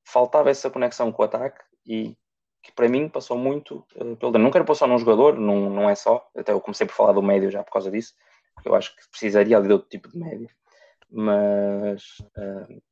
[0.02, 2.16] faltava essa conexão com o ataque e
[2.66, 5.88] que para mim passou muito uh, pelo Não quero pôr só num jogador, não, não
[5.88, 6.28] é só.
[6.36, 8.14] Até eu comecei por falar do médio já por causa disso,
[8.64, 10.48] eu acho que precisaria de outro tipo de médio.
[11.08, 12.82] Mas uh,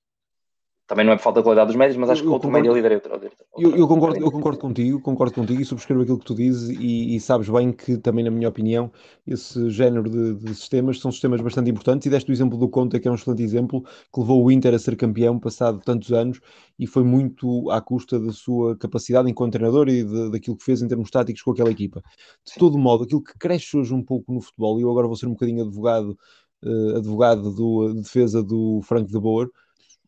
[0.87, 2.77] também não é por falta de qualidade dos médios, mas acho que outro concordo, médio
[2.77, 3.13] líder é outro.
[3.15, 6.69] outro, eu, eu, concordo, eu concordo contigo, concordo contigo e subscrevo aquilo que tu dizes
[6.79, 8.93] e, e sabes bem que também, na minha opinião,
[9.27, 13.01] esse género de, de, sistemas são sistemas bastante importantes e deste o exemplo do Conte,
[13.01, 16.39] que é um excelente exemplo, que levou o Inter a ser campeão passado tantos anos
[16.79, 20.83] e foi muito à custa da sua capacidade enquanto treinador e de, daquilo que fez
[20.83, 22.03] em termos táticos com aquela equipa.
[22.45, 22.61] De Sim.
[22.61, 25.27] todo modo, aquilo que cresce hoje um pouco no futebol, e eu agora vou ser
[25.27, 26.19] um bocadinho advogado,
[26.63, 29.49] uh, advogado do, de defesa do Frank de Boer,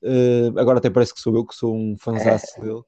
[0.02, 2.60] Uh, agora até parece que sou eu que sou um fanzaço é.
[2.64, 2.82] dele,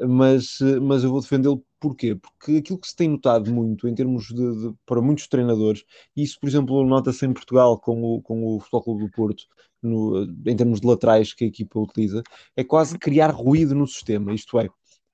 [0.00, 2.14] mas, mas eu vou defendê-lo porquê?
[2.14, 5.84] Porque aquilo que se tem notado muito em termos de, de para muitos treinadores,
[6.16, 9.44] e isso, por exemplo, nota-se em Portugal com o, com o Futebol Clube do Porto,
[9.82, 12.22] no, em termos de laterais que a equipa utiliza,
[12.56, 14.68] é quase criar ruído no sistema, isto é,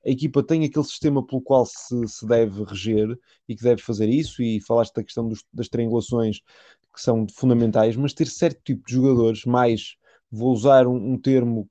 [0.05, 3.17] a equipa tem aquele sistema pelo qual se, se deve reger
[3.49, 6.41] e que deve fazer isso, e falaste da questão dos, das triangulações
[6.93, 9.97] que são fundamentais, mas ter certo tipo de jogadores mais
[10.33, 11.69] vou usar um, um termo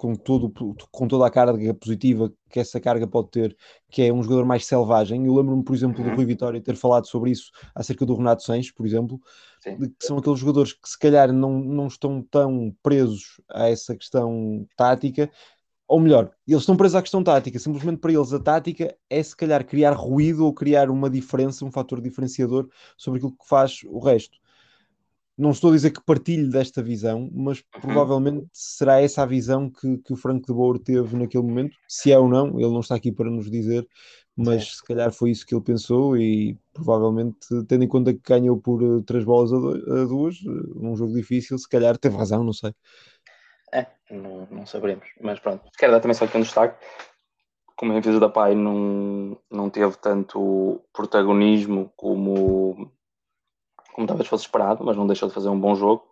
[0.00, 0.50] com, todo,
[0.90, 3.54] com toda a carga positiva que essa carga pode ter,
[3.90, 5.26] que é um jogador mais selvagem.
[5.26, 6.08] Eu lembro-me, por exemplo, uhum.
[6.08, 9.20] do Rui Vitória ter falado sobre isso acerca do Renato Sanches, por exemplo,
[9.62, 14.66] que são aqueles jogadores que se calhar não, não estão tão presos a essa questão
[14.74, 15.30] tática,
[15.86, 19.36] ou melhor, eles estão presos à questão tática, simplesmente para eles a tática é se
[19.36, 23.98] calhar criar ruído ou criar uma diferença, um fator diferenciador sobre aquilo que faz o
[23.98, 24.39] resto
[25.40, 27.80] não estou a dizer que partilhe desta visão, mas uhum.
[27.80, 31.76] provavelmente será essa a visão que, que o Franco de Boer teve naquele momento.
[31.88, 33.86] Se é ou não, ele não está aqui para nos dizer,
[34.36, 34.70] mas Sim.
[34.76, 38.82] se calhar foi isso que ele pensou e provavelmente, tendo em conta que ganhou por
[38.82, 42.74] uh, três bolas a, duas, uh, num jogo difícil, se calhar teve razão, não sei.
[43.72, 45.70] É, não, não saberemos, mas pronto.
[45.78, 46.84] Quero dar também só aqui um destaque.
[47.76, 52.92] Como a defesa da Pai não, não teve tanto protagonismo como
[54.00, 56.08] como talvez fosse esperado, mas não deixou de fazer um bom jogo.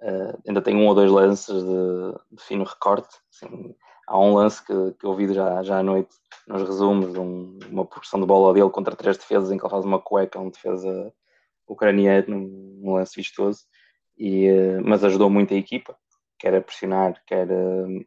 [0.00, 3.16] Uh, ainda tem um ou dois lances de, de fino recorte.
[3.32, 3.74] Assim,
[4.08, 6.10] há um lance que, que eu vi já, já à noite
[6.48, 9.84] nos resumos, um, uma progressão de bola dele contra três defesas, em que ele faz
[9.84, 11.12] uma cueca, um defesa
[11.68, 12.48] ucraniano,
[12.80, 13.60] num lance vistoso,
[14.16, 15.96] e, uh, mas ajudou muito a equipa,
[16.38, 18.04] quer a pressionar, quer, uh,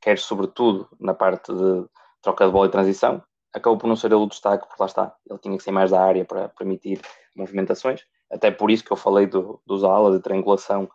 [0.00, 1.84] quer sobretudo na parte de
[2.22, 3.22] troca de bola e transição.
[3.52, 5.90] Acabou por não ser ele o destaque, porque lá está, ele tinha que ser mais
[5.90, 7.00] da área para permitir
[7.36, 10.88] movimentações até por isso que eu falei do, dos alas de triangulação,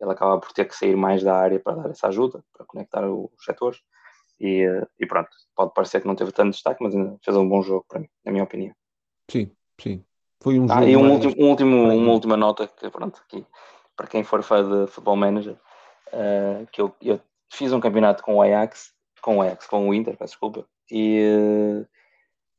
[0.00, 3.08] ele acaba por ter que sair mais da área para dar essa ajuda, para conectar
[3.08, 3.80] os setores.
[4.40, 4.66] E,
[4.98, 6.92] e pronto, pode parecer que não teve tanto destaque, mas
[7.24, 8.74] fez um bom jogo para mim, na minha opinião.
[9.30, 9.50] Sim,
[9.80, 10.04] sim.
[10.42, 10.88] Foi um ah, jogo.
[10.88, 13.46] E um último, um último, uma última nota que, pronto, aqui,
[13.96, 15.56] para quem for fã de futebol manager,
[16.08, 19.94] uh, que eu, eu, fiz um campeonato com o Ajax, com o Ajax, com o
[19.94, 21.86] Inter, peço desculpa, e, uh,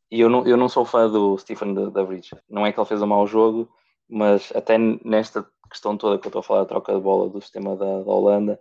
[0.10, 2.30] e eu, não, eu não sou fã do Stephen da Bridge.
[2.50, 3.70] Não é que ele fez um mau jogo,
[4.10, 7.42] mas até nesta questão toda que eu estou a falar, a troca de bola do
[7.42, 8.60] sistema da, da Holanda,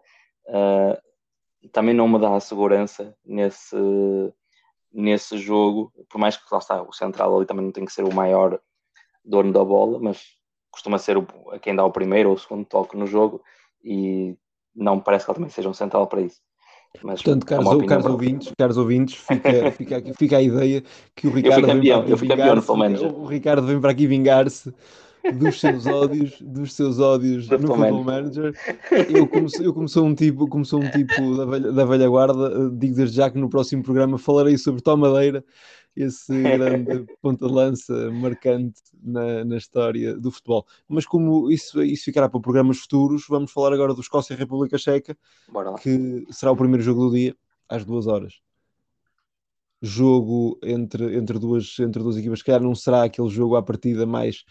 [0.48, 3.76] uh, também não me dá a segurança nesse,
[4.92, 8.04] nesse jogo, por mais que lá está, o central ali também não tem que ser
[8.04, 8.58] o maior
[9.24, 10.22] dono da bola, mas
[10.70, 13.42] costuma ser o, a quem dá o primeiro ou o segundo toque no jogo
[13.84, 14.36] e
[14.74, 16.40] não parece que ele também seja um central para isso.
[17.02, 20.84] Mas, Portanto, caros, é caros ouvintes, caros ouvintes fica, fica, fica a ideia
[21.16, 21.60] que o Ricardo.
[21.60, 23.14] Eu fui campeão, eu fui campeão.
[23.14, 24.74] O Ricardo vem para aqui vingar-se
[25.30, 28.54] dos seus ódios, dos seus ódios no Football Manager.
[29.08, 32.48] Eu como, eu como sou um tipo, como um tipo da velha, da velha guarda,
[32.48, 35.44] eh, digo desde já que no próximo programa falarei sobre Tom Madeira,
[35.94, 40.66] esse grande ponta de lança marcante na, na história do futebol.
[40.88, 44.78] Mas como isso, isso ficará para programas futuros, vamos falar agora do Escócia e República
[44.78, 45.16] Checa,
[45.80, 47.36] que será o primeiro jogo do dia,
[47.68, 48.40] às duas horas
[49.82, 54.44] jogo entre, entre, duas, entre duas equipas, calhar não será aquele jogo à partida mais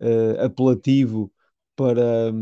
[0.00, 1.32] uh, apelativo
[1.74, 2.32] para,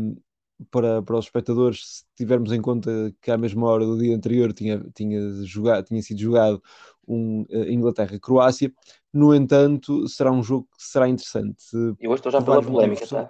[0.71, 4.53] para, para os espectadores, se tivermos em conta que à mesma hora do dia anterior
[4.53, 6.61] tinha, tinha, jogado, tinha sido jogado
[7.07, 8.71] um uh, Inglaterra-Croácia.
[9.13, 11.65] No entanto, será um jogo que será interessante.
[11.99, 13.29] Eu hoje estou já pela polémica, tá?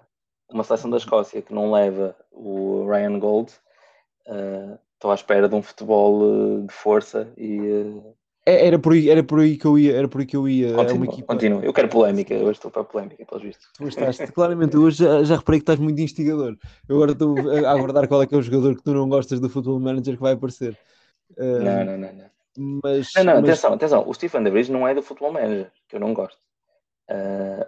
[0.51, 3.51] Uma seleção da Escócia que não leva o Ryan Gold,
[4.27, 7.99] uh, estou à espera de um futebol de força e
[8.45, 10.73] era por aí, era por aí que eu ia, era por aí que eu ia.
[10.73, 11.33] Continua, é uma equipa...
[11.33, 11.65] continua.
[11.65, 13.67] Eu quero polémica, hoje estou para a polémica, pelos vistos.
[13.75, 16.55] Tu estás, claramente, hoje já, já reparei que estás muito instigador.
[16.87, 19.39] Eu agora estou a aguardar qual é que é o jogador que tu não gostas
[19.39, 20.77] do Football Manager que vai aparecer.
[21.31, 22.35] Uh, não, não, não, não.
[22.83, 23.43] Mas, não, não, mas...
[23.43, 24.07] atenção, atenção.
[24.07, 26.39] O Stephen DeVries não é do Football Manager, que eu não gosto.
[27.09, 27.65] Uh,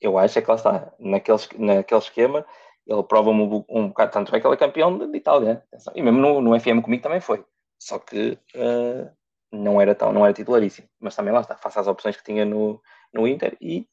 [0.00, 2.44] eu acho é que lá está, naquele, naquele esquema,
[2.86, 5.62] ele prova-me um, um bocado, tanto é que ele é campeão de, de Itália.
[5.68, 5.92] Atenção.
[5.94, 7.44] E mesmo no, no FM comigo também foi.
[7.78, 9.10] Só que uh,
[9.52, 10.88] não era tão, não era titularíssimo.
[10.98, 12.80] Mas também lá está, faça as opções que tinha no,
[13.12, 13.86] no Inter e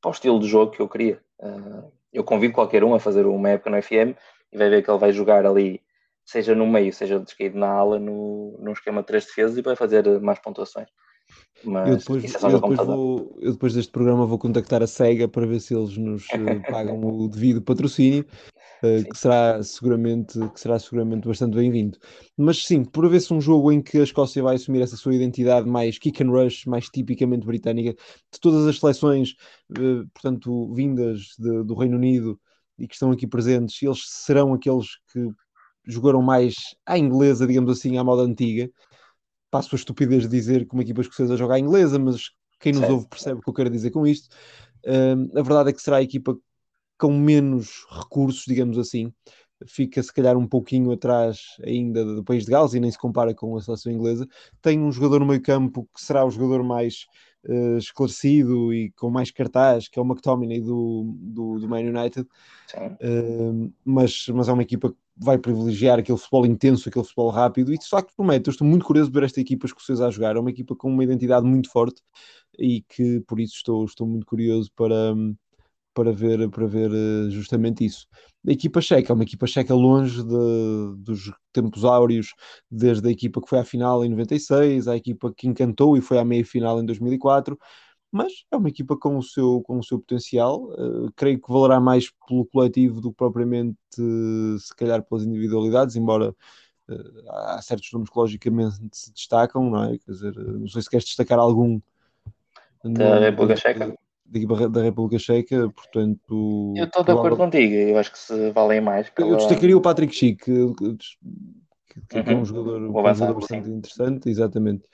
[0.00, 1.20] para o estilo de jogo que eu queria.
[1.38, 4.16] Uh, eu convido qualquer um a fazer uma época no FM
[4.52, 5.82] e vai ver que ele vai jogar ali,
[6.24, 9.74] seja no meio, seja descaído na ala, no, num esquema de três defesas e vai
[9.76, 10.88] fazer mais pontuações.
[11.64, 15.26] Mas eu depois, é eu, depois vou, eu depois deste programa vou contactar a SEGA
[15.26, 18.26] para ver se eles nos eh, pagam o devido patrocínio,
[18.82, 21.98] uh, que, será seguramente, que será seguramente bastante bem-vindo.
[22.36, 25.68] Mas sim, por haver-se um jogo em que a Escócia vai assumir essa sua identidade
[25.68, 29.34] mais kick and rush, mais tipicamente britânica, de todas as seleções,
[29.78, 32.38] uh, portanto, vindas de, do Reino Unido
[32.78, 35.30] e que estão aqui presentes, eles serão aqueles que
[35.86, 38.70] jogaram mais à inglesa, digamos assim, à moda antiga
[39.54, 42.90] passo a estupidez de dizer que uma equipa escocesa joga à inglesa, mas quem nos
[42.90, 44.28] ouve percebe o que eu quero dizer com isto.
[44.84, 46.36] Uh, a verdade é que será a equipa
[46.98, 49.12] com menos recursos, digamos assim.
[49.64, 53.32] Fica se calhar um pouquinho atrás ainda do país de Gales e nem se compara
[53.32, 54.26] com a seleção inglesa.
[54.60, 57.06] Tem um jogador no meio campo que será o jogador mais
[57.48, 62.26] uh, esclarecido e com mais cartaz, que é o McTominay do, do, do Man United.
[62.76, 67.78] Uh, mas, mas é uma equipa vai privilegiar aquele futebol intenso, aquele futebol rápido, e
[67.78, 68.48] de facto promete.
[68.48, 70.36] Eu estou muito curioso de ver esta equipa escocesa a jogar.
[70.36, 72.02] É uma equipa com uma identidade muito forte
[72.58, 75.14] e que por isso estou, estou muito curioso para,
[75.94, 78.06] para, ver, para ver eh, justamente isso.
[78.46, 82.34] A equipa checa é uma equipa checa longe de, dos tempos áureos,
[82.70, 86.18] desde a equipa que foi à final em 96, a equipa que encantou e foi
[86.18, 87.58] à meia final em 2004
[88.14, 90.66] mas é uma equipa com o seu, com o seu potencial.
[90.70, 95.96] Uh, creio que valerá mais pelo coletivo do que propriamente, uh, se calhar, pelas individualidades,
[95.96, 96.30] embora
[96.88, 99.98] uh, há certos nomes que logicamente se destacam, não é?
[99.98, 101.80] Quer dizer, não sei se queres destacar algum
[102.84, 103.98] da República Checa.
[104.26, 106.72] Da, da República Checa, portanto.
[106.76, 109.10] Eu estou de acordo contigo, eu acho que se valem mais.
[109.10, 109.28] Pela...
[109.28, 112.24] Eu destacaria o Patrick Schick, que, que, que uhum.
[112.26, 113.72] é um jogador, um jogador bastante sim.
[113.72, 114.84] interessante, exatamente.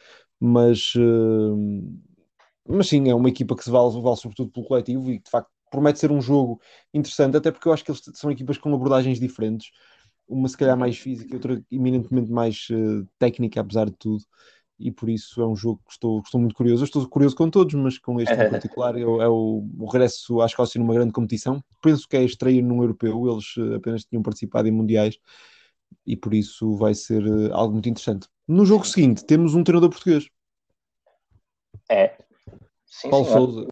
[0.40, 0.94] Mas
[2.70, 5.50] mas sim, é uma equipa que se vale, vale sobretudo pelo coletivo e de facto
[5.70, 6.60] promete ser um jogo
[6.92, 9.70] interessante, até porque eu acho que eles são equipas com abordagens diferentes,
[10.28, 14.24] uma se calhar mais física, outra eminentemente mais uh, técnica, apesar de tudo,
[14.78, 16.82] e por isso é um jogo que estou, que estou muito curioso.
[16.82, 20.46] Eu estou curioso com todos, mas com este em particular é, o, o, regresso à
[20.46, 21.62] Escócia numa grande competição.
[21.82, 25.18] Penso que é a estreia num europeu, eles uh, apenas tinham participado em mundiais
[26.06, 28.26] e por isso vai ser uh, algo muito interessante.
[28.48, 30.26] No jogo seguinte, temos um treinador português.
[31.90, 32.16] É,
[32.90, 33.66] Sim, Paulo Souza.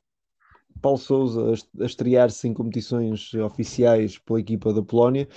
[0.80, 5.28] Paulo Souza a estrear-se em competições oficiais pela equipa da Polónia.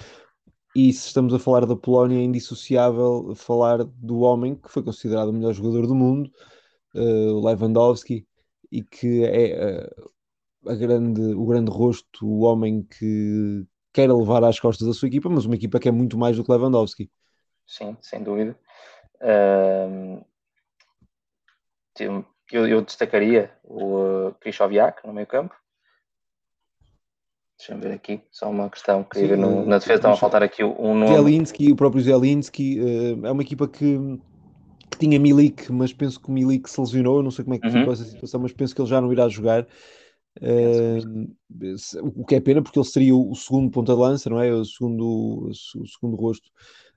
[0.76, 5.30] E se estamos a falar da Polónia, é indissociável falar do homem que foi considerado
[5.30, 6.32] o melhor jogador do mundo,
[6.96, 8.26] uh, Lewandowski,
[8.72, 9.90] e que é
[10.64, 15.28] uh, grande, o grande rosto, o homem que quer levar às costas a sua equipa,
[15.28, 17.12] mas uma equipa que é muito mais do que Lewandowski.
[17.66, 18.58] Sim, sem dúvida.
[19.20, 20.24] Uh,
[22.56, 25.54] eu, eu destacaria o uh, Krychowiak no meio campo.
[27.58, 29.04] Deixa-me ver aqui, só uma questão.
[29.04, 31.14] Queria Sim, no, na defesa estava a faltar aqui um nome.
[31.14, 33.98] Zelinski, o próprio Zelinski, uh, é uma equipa que,
[34.90, 37.18] que, tinha Milik, mas penso que o Milik se lesionou.
[37.18, 37.74] Eu não sei como é que uhum.
[37.74, 39.68] ficou essa situação, mas penso que ele já não irá jogar.
[40.42, 41.30] Uh,
[42.02, 44.52] o que é pena porque ele seria o segundo ponta de lança, não é?
[44.52, 46.50] O segundo, o segundo rosto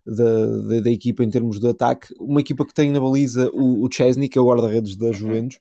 [0.07, 2.15] da, da, da, equipa em termos de ataque.
[2.19, 5.13] Uma equipa que tem na baliza o, o Chesney, que é o guarda-redes da uhum.
[5.13, 5.59] Juventus.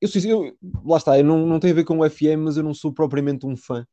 [0.00, 2.62] Eu, eu, lá está, eu não, não tem a ver com o FM, mas eu
[2.62, 3.86] não sou propriamente um fã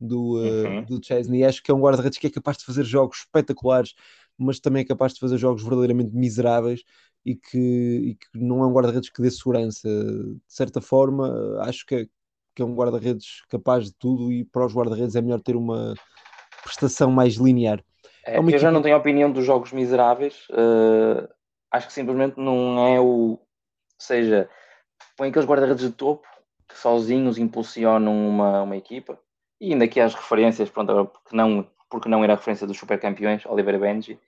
[0.00, 1.44] do, uh, do Chesney.
[1.44, 3.94] Acho que é um guarda-redes que é capaz de fazer jogos espetaculares,
[4.38, 6.82] mas também é capaz de fazer jogos verdadeiramente miseráveis
[7.24, 9.88] e que, e que não é um guarda-redes que dê segurança.
[9.88, 12.06] De certa forma, acho que é,
[12.54, 15.94] que é um guarda-redes capaz de tudo e para os guarda-redes é melhor ter uma
[16.64, 17.84] prestação mais linear.
[18.24, 20.46] É, eu já não tenho opinião dos jogos miseráveis.
[20.50, 21.28] Uh,
[21.70, 23.04] acho que simplesmente não é o.
[23.04, 23.40] Ou
[23.98, 24.48] seja,
[25.16, 26.26] põe aqueles guarda-redes de topo
[26.68, 29.18] que sozinhos impulsionam uma, uma equipa.
[29.60, 32.98] E ainda aqui as referências, pronto, porque não, porque não era a referência dos super
[32.98, 34.14] campeões, Oliver Benji.
[34.14, 34.18] Ou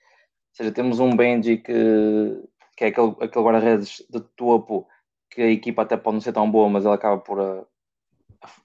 [0.52, 2.42] seja, temos um Benji que,
[2.76, 4.86] que é aquele, aquele guarda-redes de topo
[5.30, 7.64] que a equipa até pode não ser tão boa, mas ele acaba por a,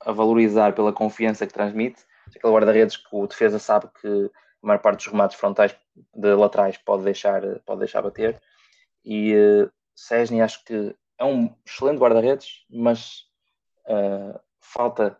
[0.05, 2.05] a valorizar pela confiança que transmite.
[2.35, 4.29] Aquele guarda-redes que o defesa sabe que
[4.63, 5.75] a maior parte dos remates frontais
[6.13, 8.41] de laterais pode deixar, pode deixar bater.
[9.03, 13.23] E uh, Sesni acho que é um excelente guarda-redes, mas
[13.87, 15.17] uh, falta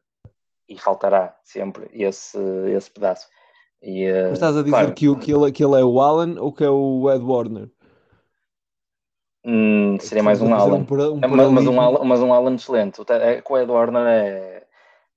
[0.68, 2.38] e faltará sempre esse,
[2.76, 3.28] esse pedaço.
[3.82, 6.40] E, uh, mas estás a dizer claro, que, que, ele, que ele é o Alan
[6.40, 7.70] ou que é o Ed Warner?
[9.46, 10.86] Hum, seria mais um Alan.
[10.90, 12.04] Um, um mas, mas, um Alan.
[12.04, 13.02] mas um Alan excelente.
[13.10, 14.68] É, com o Ed Warner é,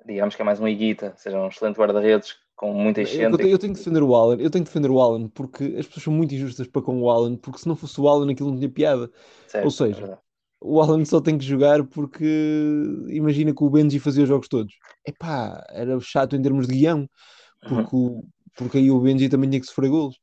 [0.07, 3.21] digamos que é mais um Iguita, seja, um excelente guarda-redes com muita gente.
[3.21, 5.85] Eu, eu, tenho que defender o Alan, eu tenho que defender o Alan porque as
[5.85, 8.53] pessoas são muito injustas para com o Alan, porque se não fosse o Alan aquilo
[8.53, 9.11] não tinha piada.
[9.49, 10.19] Certo, Ou seja, é
[10.61, 12.25] o Alan só tem que jogar porque
[13.09, 14.73] imagina que o Benji fazia os jogos todos.
[15.05, 17.11] Epá, era chato em termos de guião,
[17.69, 18.19] porque, uhum.
[18.21, 20.17] o, porque aí o Benji também tinha que sofrer golos.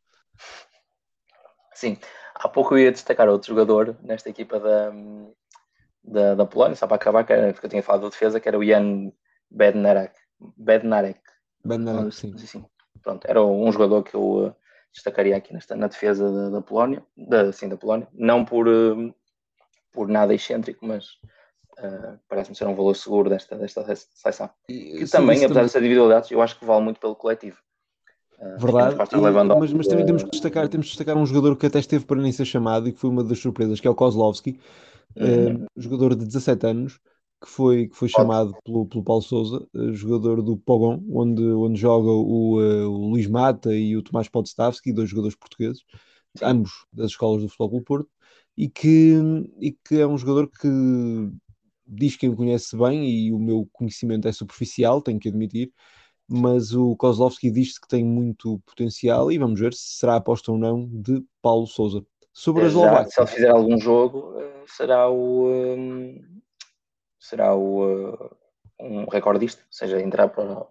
[1.73, 1.97] Sim,
[2.35, 4.93] há pouco eu ia destacar outro jogador nesta equipa da,
[6.05, 8.47] da, da Polónia, só para acabar, que era, porque eu tinha falado da defesa, que
[8.47, 9.11] era o Jan
[9.51, 10.15] Bednarek.
[10.55, 11.19] Bednarek.
[11.63, 12.37] Bednarek, sim.
[12.37, 12.65] sim.
[13.01, 14.55] Pronto, era um jogador que eu uh,
[14.93, 19.13] destacaria aqui nesta, na defesa da, da Polónia, da, sim, da Polónia, não por, uh,
[19.91, 21.05] por nada excêntrico, mas
[21.79, 24.49] uh, parece-me ser um valor seguro desta, desta seleção.
[24.67, 25.65] E, que também, apesar também...
[25.65, 27.57] de ser individualidades, eu acho que vale muito pelo coletivo.
[28.37, 29.19] Uh, Verdade, e,
[29.59, 32.21] mas, mas, também temos que destacar, temos que destacar um jogador que até esteve para
[32.21, 34.59] nem ser chamado e que foi uma das surpresas, que é o Kozlovski,
[35.15, 35.65] uhum.
[35.65, 36.99] uh, jogador de 17 anos,
[37.41, 41.79] que foi, que foi chamado pelo, pelo Paulo Souza, uh, jogador do Pogon, onde, onde
[41.79, 45.83] joga o, o Luís Mata e o Tomás Podstavski, dois jogadores portugueses,
[46.41, 48.09] ambos das escolas do Futebol Porto,
[48.57, 49.15] e que,
[49.59, 50.67] e que é um jogador que
[51.87, 55.71] diz que me conhece bem e o meu conhecimento é superficial, tenho que admitir,
[56.27, 60.57] mas o Kozlovski diz que tem muito potencial e vamos ver se será aposta ou
[60.57, 62.05] não de Paulo Souza.
[62.31, 63.09] Sobre a Eslováquia.
[63.09, 66.21] Se ele fizer algum jogo, eh, será o um,
[67.19, 68.35] será o uh,
[68.79, 70.65] um recordista, ou seja, entrar para,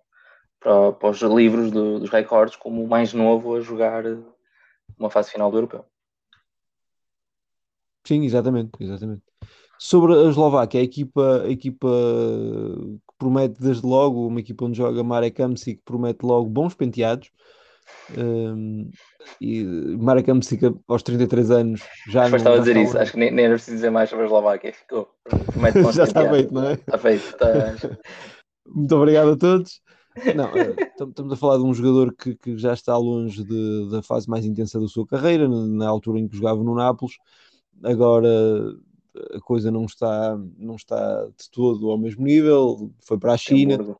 [0.61, 4.05] para, para os livros do, dos recordes como o mais novo a jogar
[4.99, 5.85] uma fase final do europeu.
[8.07, 9.23] Sim, exatamente, exatamente.
[9.79, 15.05] Sobre a Eslováquia, a equipa, a equipa que promete desde logo, uma equipa onde joga
[15.05, 17.31] Marek Hamsik, que promete logo bons penteados.
[18.17, 18.91] Um,
[19.41, 19.65] e
[19.99, 23.45] Marek Hamsik aos 33 anos já Depois estava a dizer isso, acho que nem, nem
[23.45, 25.09] era preciso dizer mais sobre a Eslováquia, ficou.
[25.95, 26.73] já está feito, não é?
[26.75, 27.25] Está feito.
[27.25, 27.77] Está...
[28.67, 29.81] Muito obrigado a todos.
[30.35, 34.03] Não, eh, estamos a falar de um jogador que, que já está longe de, da
[34.03, 37.15] fase mais intensa da sua carreira, na altura em que jogava no Nápoles
[37.83, 38.29] agora
[39.35, 43.97] a coisa não está, não está de todo ao mesmo nível, foi para a China,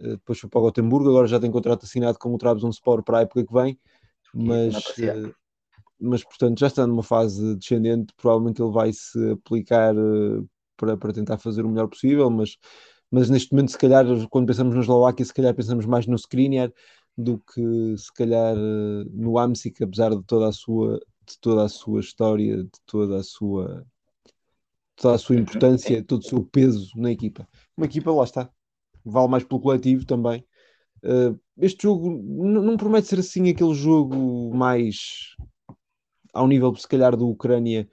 [0.00, 3.22] depois foi para o Gotemburgo, agora já tem contrato assinado com o Trabzonspor para a
[3.22, 3.78] época que vem,
[4.34, 5.32] mas, eh,
[6.00, 10.42] mas portanto já está numa fase descendente, provavelmente ele vai se aplicar eh,
[10.76, 12.56] para, para tentar fazer o melhor possível, mas,
[13.10, 16.72] mas neste momento se calhar quando pensamos na Eslováquia se calhar pensamos mais no Skriniar
[17.16, 20.98] do que se calhar no Amsic, apesar de toda a sua
[21.30, 23.86] de toda a sua história, de toda a sua
[24.96, 27.48] toda a sua importância, todo o seu peso na equipa.
[27.76, 28.50] Uma equipa, lá está,
[29.04, 30.44] vale mais pelo coletivo também.
[31.02, 35.34] Uh, este jogo não promete ser assim aquele jogo mais
[36.32, 37.88] ao nível, se calhar, do Ucrânia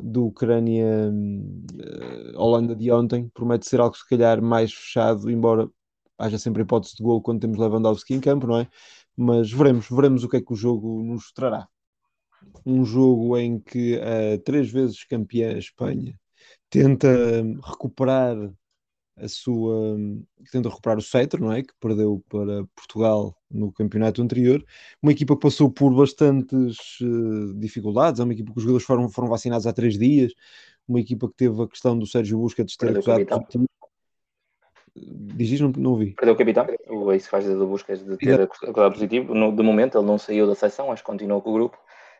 [0.00, 5.68] do Ucrânia uh, Holanda de ontem, promete ser algo se calhar mais fechado, embora
[6.18, 8.68] haja sempre hipótese de gol quando temos Lewandowski em campo, não é?
[9.16, 11.68] Mas veremos, veremos o que é que o jogo nos trará
[12.64, 16.18] um jogo em que a três vezes campeã Espanha
[16.70, 17.08] tenta
[17.64, 18.36] recuperar
[19.20, 19.96] a sua
[20.50, 21.62] tenta recuperar o cetro, não é?
[21.62, 24.64] Que perdeu para Portugal no campeonato anterior.
[25.02, 29.08] Uma equipa que passou por bastantes uh, dificuldades, é uma equipa que os jogadores foram,
[29.08, 30.32] foram vacinados há três dias,
[30.86, 33.26] uma equipa que teve a questão do Sérgio Busquets ter acusado
[35.00, 36.14] Diz não, não ouvi.
[36.14, 39.34] Perdeu o capitão, o ex faz do Busquets de ter acusado positivo.
[39.34, 41.78] No, de momento ele não saiu da seleção, acho que continuou com o grupo.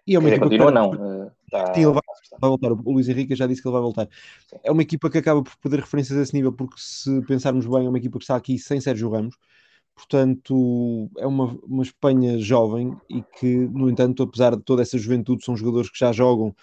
[0.09, 0.75] E é uma equipa continua, que...
[0.75, 0.91] não.
[0.93, 1.75] Uh, tá...
[1.75, 2.03] Sim, ele vai,
[2.41, 2.73] vai, voltar.
[2.73, 4.09] O Luís Henrique já disse que ele vai voltar.
[4.49, 4.57] Sim.
[4.65, 7.85] É uma equipa que acaba por perder referências a esse nível, porque se pensarmos bem,
[7.85, 9.37] é uma equipa que está aqui sem Sérgio Ramos.
[9.95, 15.45] Portanto, é uma, uma Espanha jovem e que, no entanto, apesar de toda essa juventude,
[15.45, 16.57] são jogadores que já jogam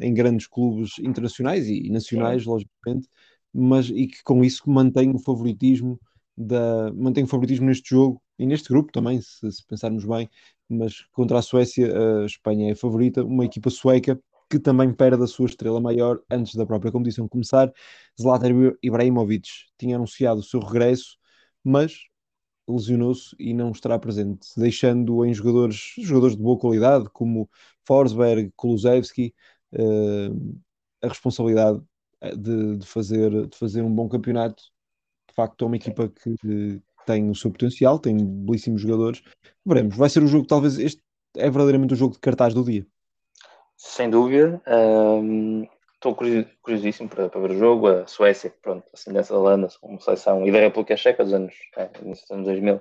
[0.00, 2.48] em grandes clubes internacionais e nacionais, Sim.
[2.48, 3.08] logicamente,
[3.54, 6.00] mas e que com isso mantém o favoritismo
[6.36, 10.28] da, mantém o favoritismo neste jogo e neste grupo também, se, se pensarmos bem,
[10.68, 11.92] mas contra a Suécia
[12.22, 16.20] a Espanha é a favorita, uma equipa sueca que também perde a sua estrela maior
[16.30, 17.70] antes da própria competição começar.
[18.20, 19.48] Zlatan Ibrahimovic
[19.78, 21.18] tinha anunciado o seu regresso,
[21.62, 21.92] mas
[22.68, 27.48] lesionou-se e não estará presente, deixando em jogadores, jogadores de boa qualidade como
[27.86, 29.34] Forsberg, Kulusevski,
[29.72, 30.60] uh,
[31.02, 31.80] a responsabilidade
[32.36, 34.62] de, de, fazer, de fazer um bom campeonato.
[35.28, 39.22] De facto, é uma equipa que, tem o seu potencial, tem belíssimos jogadores.
[39.64, 41.00] Veremos, vai ser o jogo, talvez este
[41.36, 42.86] é verdadeiramente o jogo de cartaz do dia.
[43.76, 44.60] Sem dúvida.
[44.66, 46.14] Um, estou
[46.62, 47.88] curiosíssimo para, para, ver o jogo.
[47.88, 51.54] A Suécia, pronto, a semelhança da Holanda, como seleção e da República Checa dos anos,
[51.76, 52.80] é, dos anos 2000,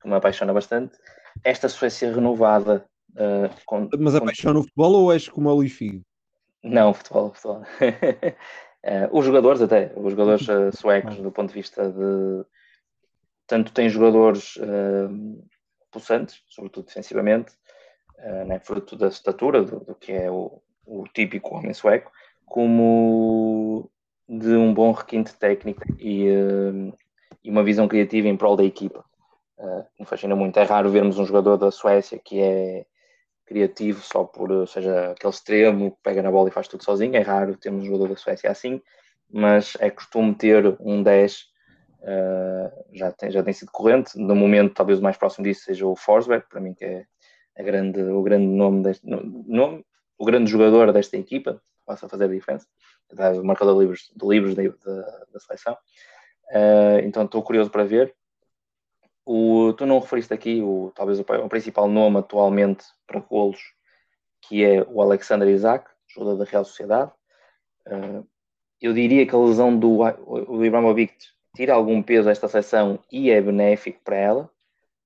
[0.00, 0.96] que me apaixona bastante.
[1.44, 2.84] Esta Suécia renovada.
[3.12, 4.60] Uh, com, Mas apaixona com...
[4.60, 6.02] o futebol ou és como o Luís Figo?
[6.64, 7.60] Não, futebol, futebol.
[7.60, 12.44] uh, os jogadores, até, os jogadores uh, suecos, do ponto de vista de.
[13.52, 15.44] Tanto tem jogadores uh,
[16.48, 17.52] sobretudo defensivamente,
[18.18, 22.10] uh, né, fruto da estatura, do, do que é o, o, típico homem sueco,
[22.46, 23.90] como
[24.26, 26.28] de um bom requinte técnico e,
[27.44, 29.04] e uma visão criativa em prol da equipa.
[30.00, 30.58] me fascina muito.
[30.58, 32.86] É raro vermos um jogador da Suécia que é
[33.44, 37.16] criativo só por, ou seja, aquele extremo que pega na bola e faz tudo sozinho.
[37.16, 38.80] É raro termos um jogador da Suécia assim,
[39.30, 41.51] mas é costume ter um 10,
[42.02, 44.18] uh, já, tem, já tem sido corrente.
[44.18, 47.06] No momento, talvez o mais próximo disso seja o Forsberg, para mim, que é
[47.56, 49.84] a grande, o grande nome, deste, nome,
[50.18, 52.66] o grande jogador desta equipa, que possa fazer a diferença,
[53.10, 55.76] o marcador de livros, de livros da, da, da seleção.
[56.50, 58.14] Uh, então estou curioso para ver.
[59.24, 63.60] O, tu não referiste aqui o, talvez o, o principal nome atualmente para golos,
[64.42, 67.12] que é o Alexander Isaac, jogador da Real Sociedade.
[67.86, 68.26] Uh,
[68.80, 71.14] eu diria que a lesão do o Ibrahimovic
[71.54, 74.50] tira algum peso a esta seleção e é benéfico para ela,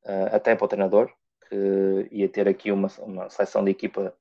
[0.04, 1.10] uh, até para o treinador,
[1.48, 4.14] que ia ter aqui uma, uma seleção de equipa.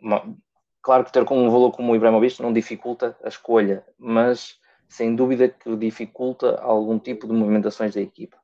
[0.00, 0.36] Uma,
[0.80, 4.58] claro que ter com um valor como o Ibrahimovic não dificulta a escolha, mas
[4.88, 8.36] sem dúvida que dificulta algum tipo de movimentações da equipa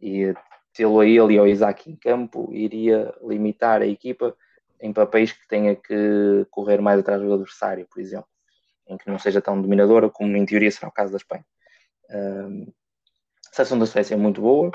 [0.00, 0.34] e
[0.72, 4.36] tê-lo a ele e ao Isaac em campo iria limitar a equipa
[4.80, 8.26] em papéis que tenha que correr mais atrás do adversário, por exemplo,
[8.88, 11.44] em que não seja tão dominadora como em teoria será o caso da Espanha.
[12.10, 14.70] A seleção da Suécia é muito boa.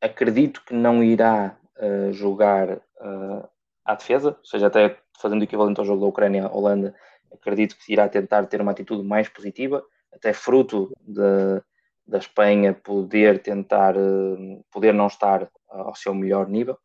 [0.00, 3.48] acredito que não irá uh, jogar uh,
[3.84, 6.94] à defesa, ou seja, até fazendo o equivalente ao jogo da Ucrânia-Holanda,
[7.32, 11.62] acredito que irá tentar ter uma atitude mais positiva, até fruto de,
[12.06, 16.78] da Espanha poder tentar, eh, poder não estar ao seu melhor nível.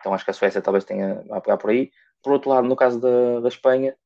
[0.00, 1.90] Então acho que a Suécia talvez tenha a apoiar por aí.
[2.22, 3.96] Por outro lado, no caso da, da Espanha,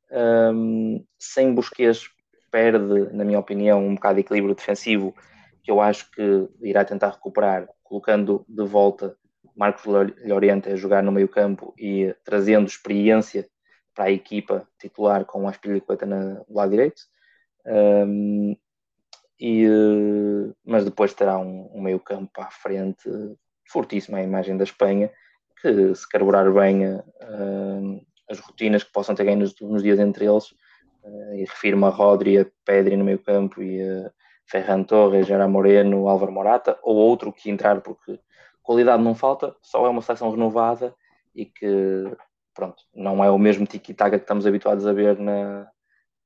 [0.53, 2.09] um, sem Busquets
[2.51, 5.15] perde, na minha opinião, um bocado de equilíbrio defensivo
[5.63, 9.17] que eu acho que irá tentar recuperar, colocando de volta
[9.57, 9.85] Marcos
[10.25, 13.49] Llorente a jogar no meio campo e trazendo experiência
[13.95, 17.03] para a equipa titular com a Aspilicueta no lado direito.
[17.67, 18.55] Um,
[19.41, 19.67] e,
[20.65, 23.09] mas depois terá um, um meio campo à frente
[23.69, 25.11] fortíssimo a imagem da Espanha,
[25.61, 30.27] que se carburar bem uh, as rotinas que possam ter ganho nos, nos dias entre
[30.27, 30.55] eles,
[31.35, 34.11] e refiro-me a Rodri, a Pedri no meio campo e a
[34.47, 38.21] Ferran Torres, Gerard Moreno, Álvaro Morata, ou outro que entrar porque
[38.63, 40.95] qualidade não falta, só é uma seleção renovada
[41.35, 42.17] e que
[42.55, 45.69] pronto, não é o mesmo tiki-taka que estamos habituados a ver na,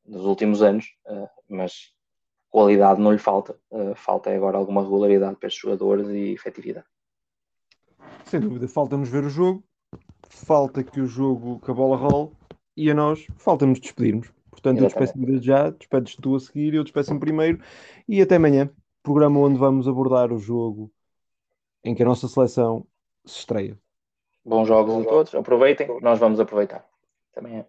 [0.06, 1.92] nos últimos anos, uh, mas
[2.48, 3.58] qualidade não lhe falta.
[3.70, 6.86] Uh, falta agora alguma regularidade para estes jogadores e efetividade.
[8.24, 9.64] Sem dúvida, falta-nos ver o jogo,
[10.28, 12.30] falta que o jogo, que a bola role
[12.76, 14.32] e a nós falta-nos despedirmos.
[14.60, 15.16] Portanto, Exatamente.
[15.16, 17.60] eu despeço-me já, despedes tu a seguir, eu despeço-me primeiro
[18.06, 18.70] e até amanhã.
[19.02, 20.92] Programa onde vamos abordar o jogo
[21.82, 22.86] em que a nossa seleção
[23.24, 23.78] se estreia.
[24.44, 26.86] Bons jogos a todos, aproveitem, nós vamos aproveitar.
[27.30, 27.64] Até amanhã.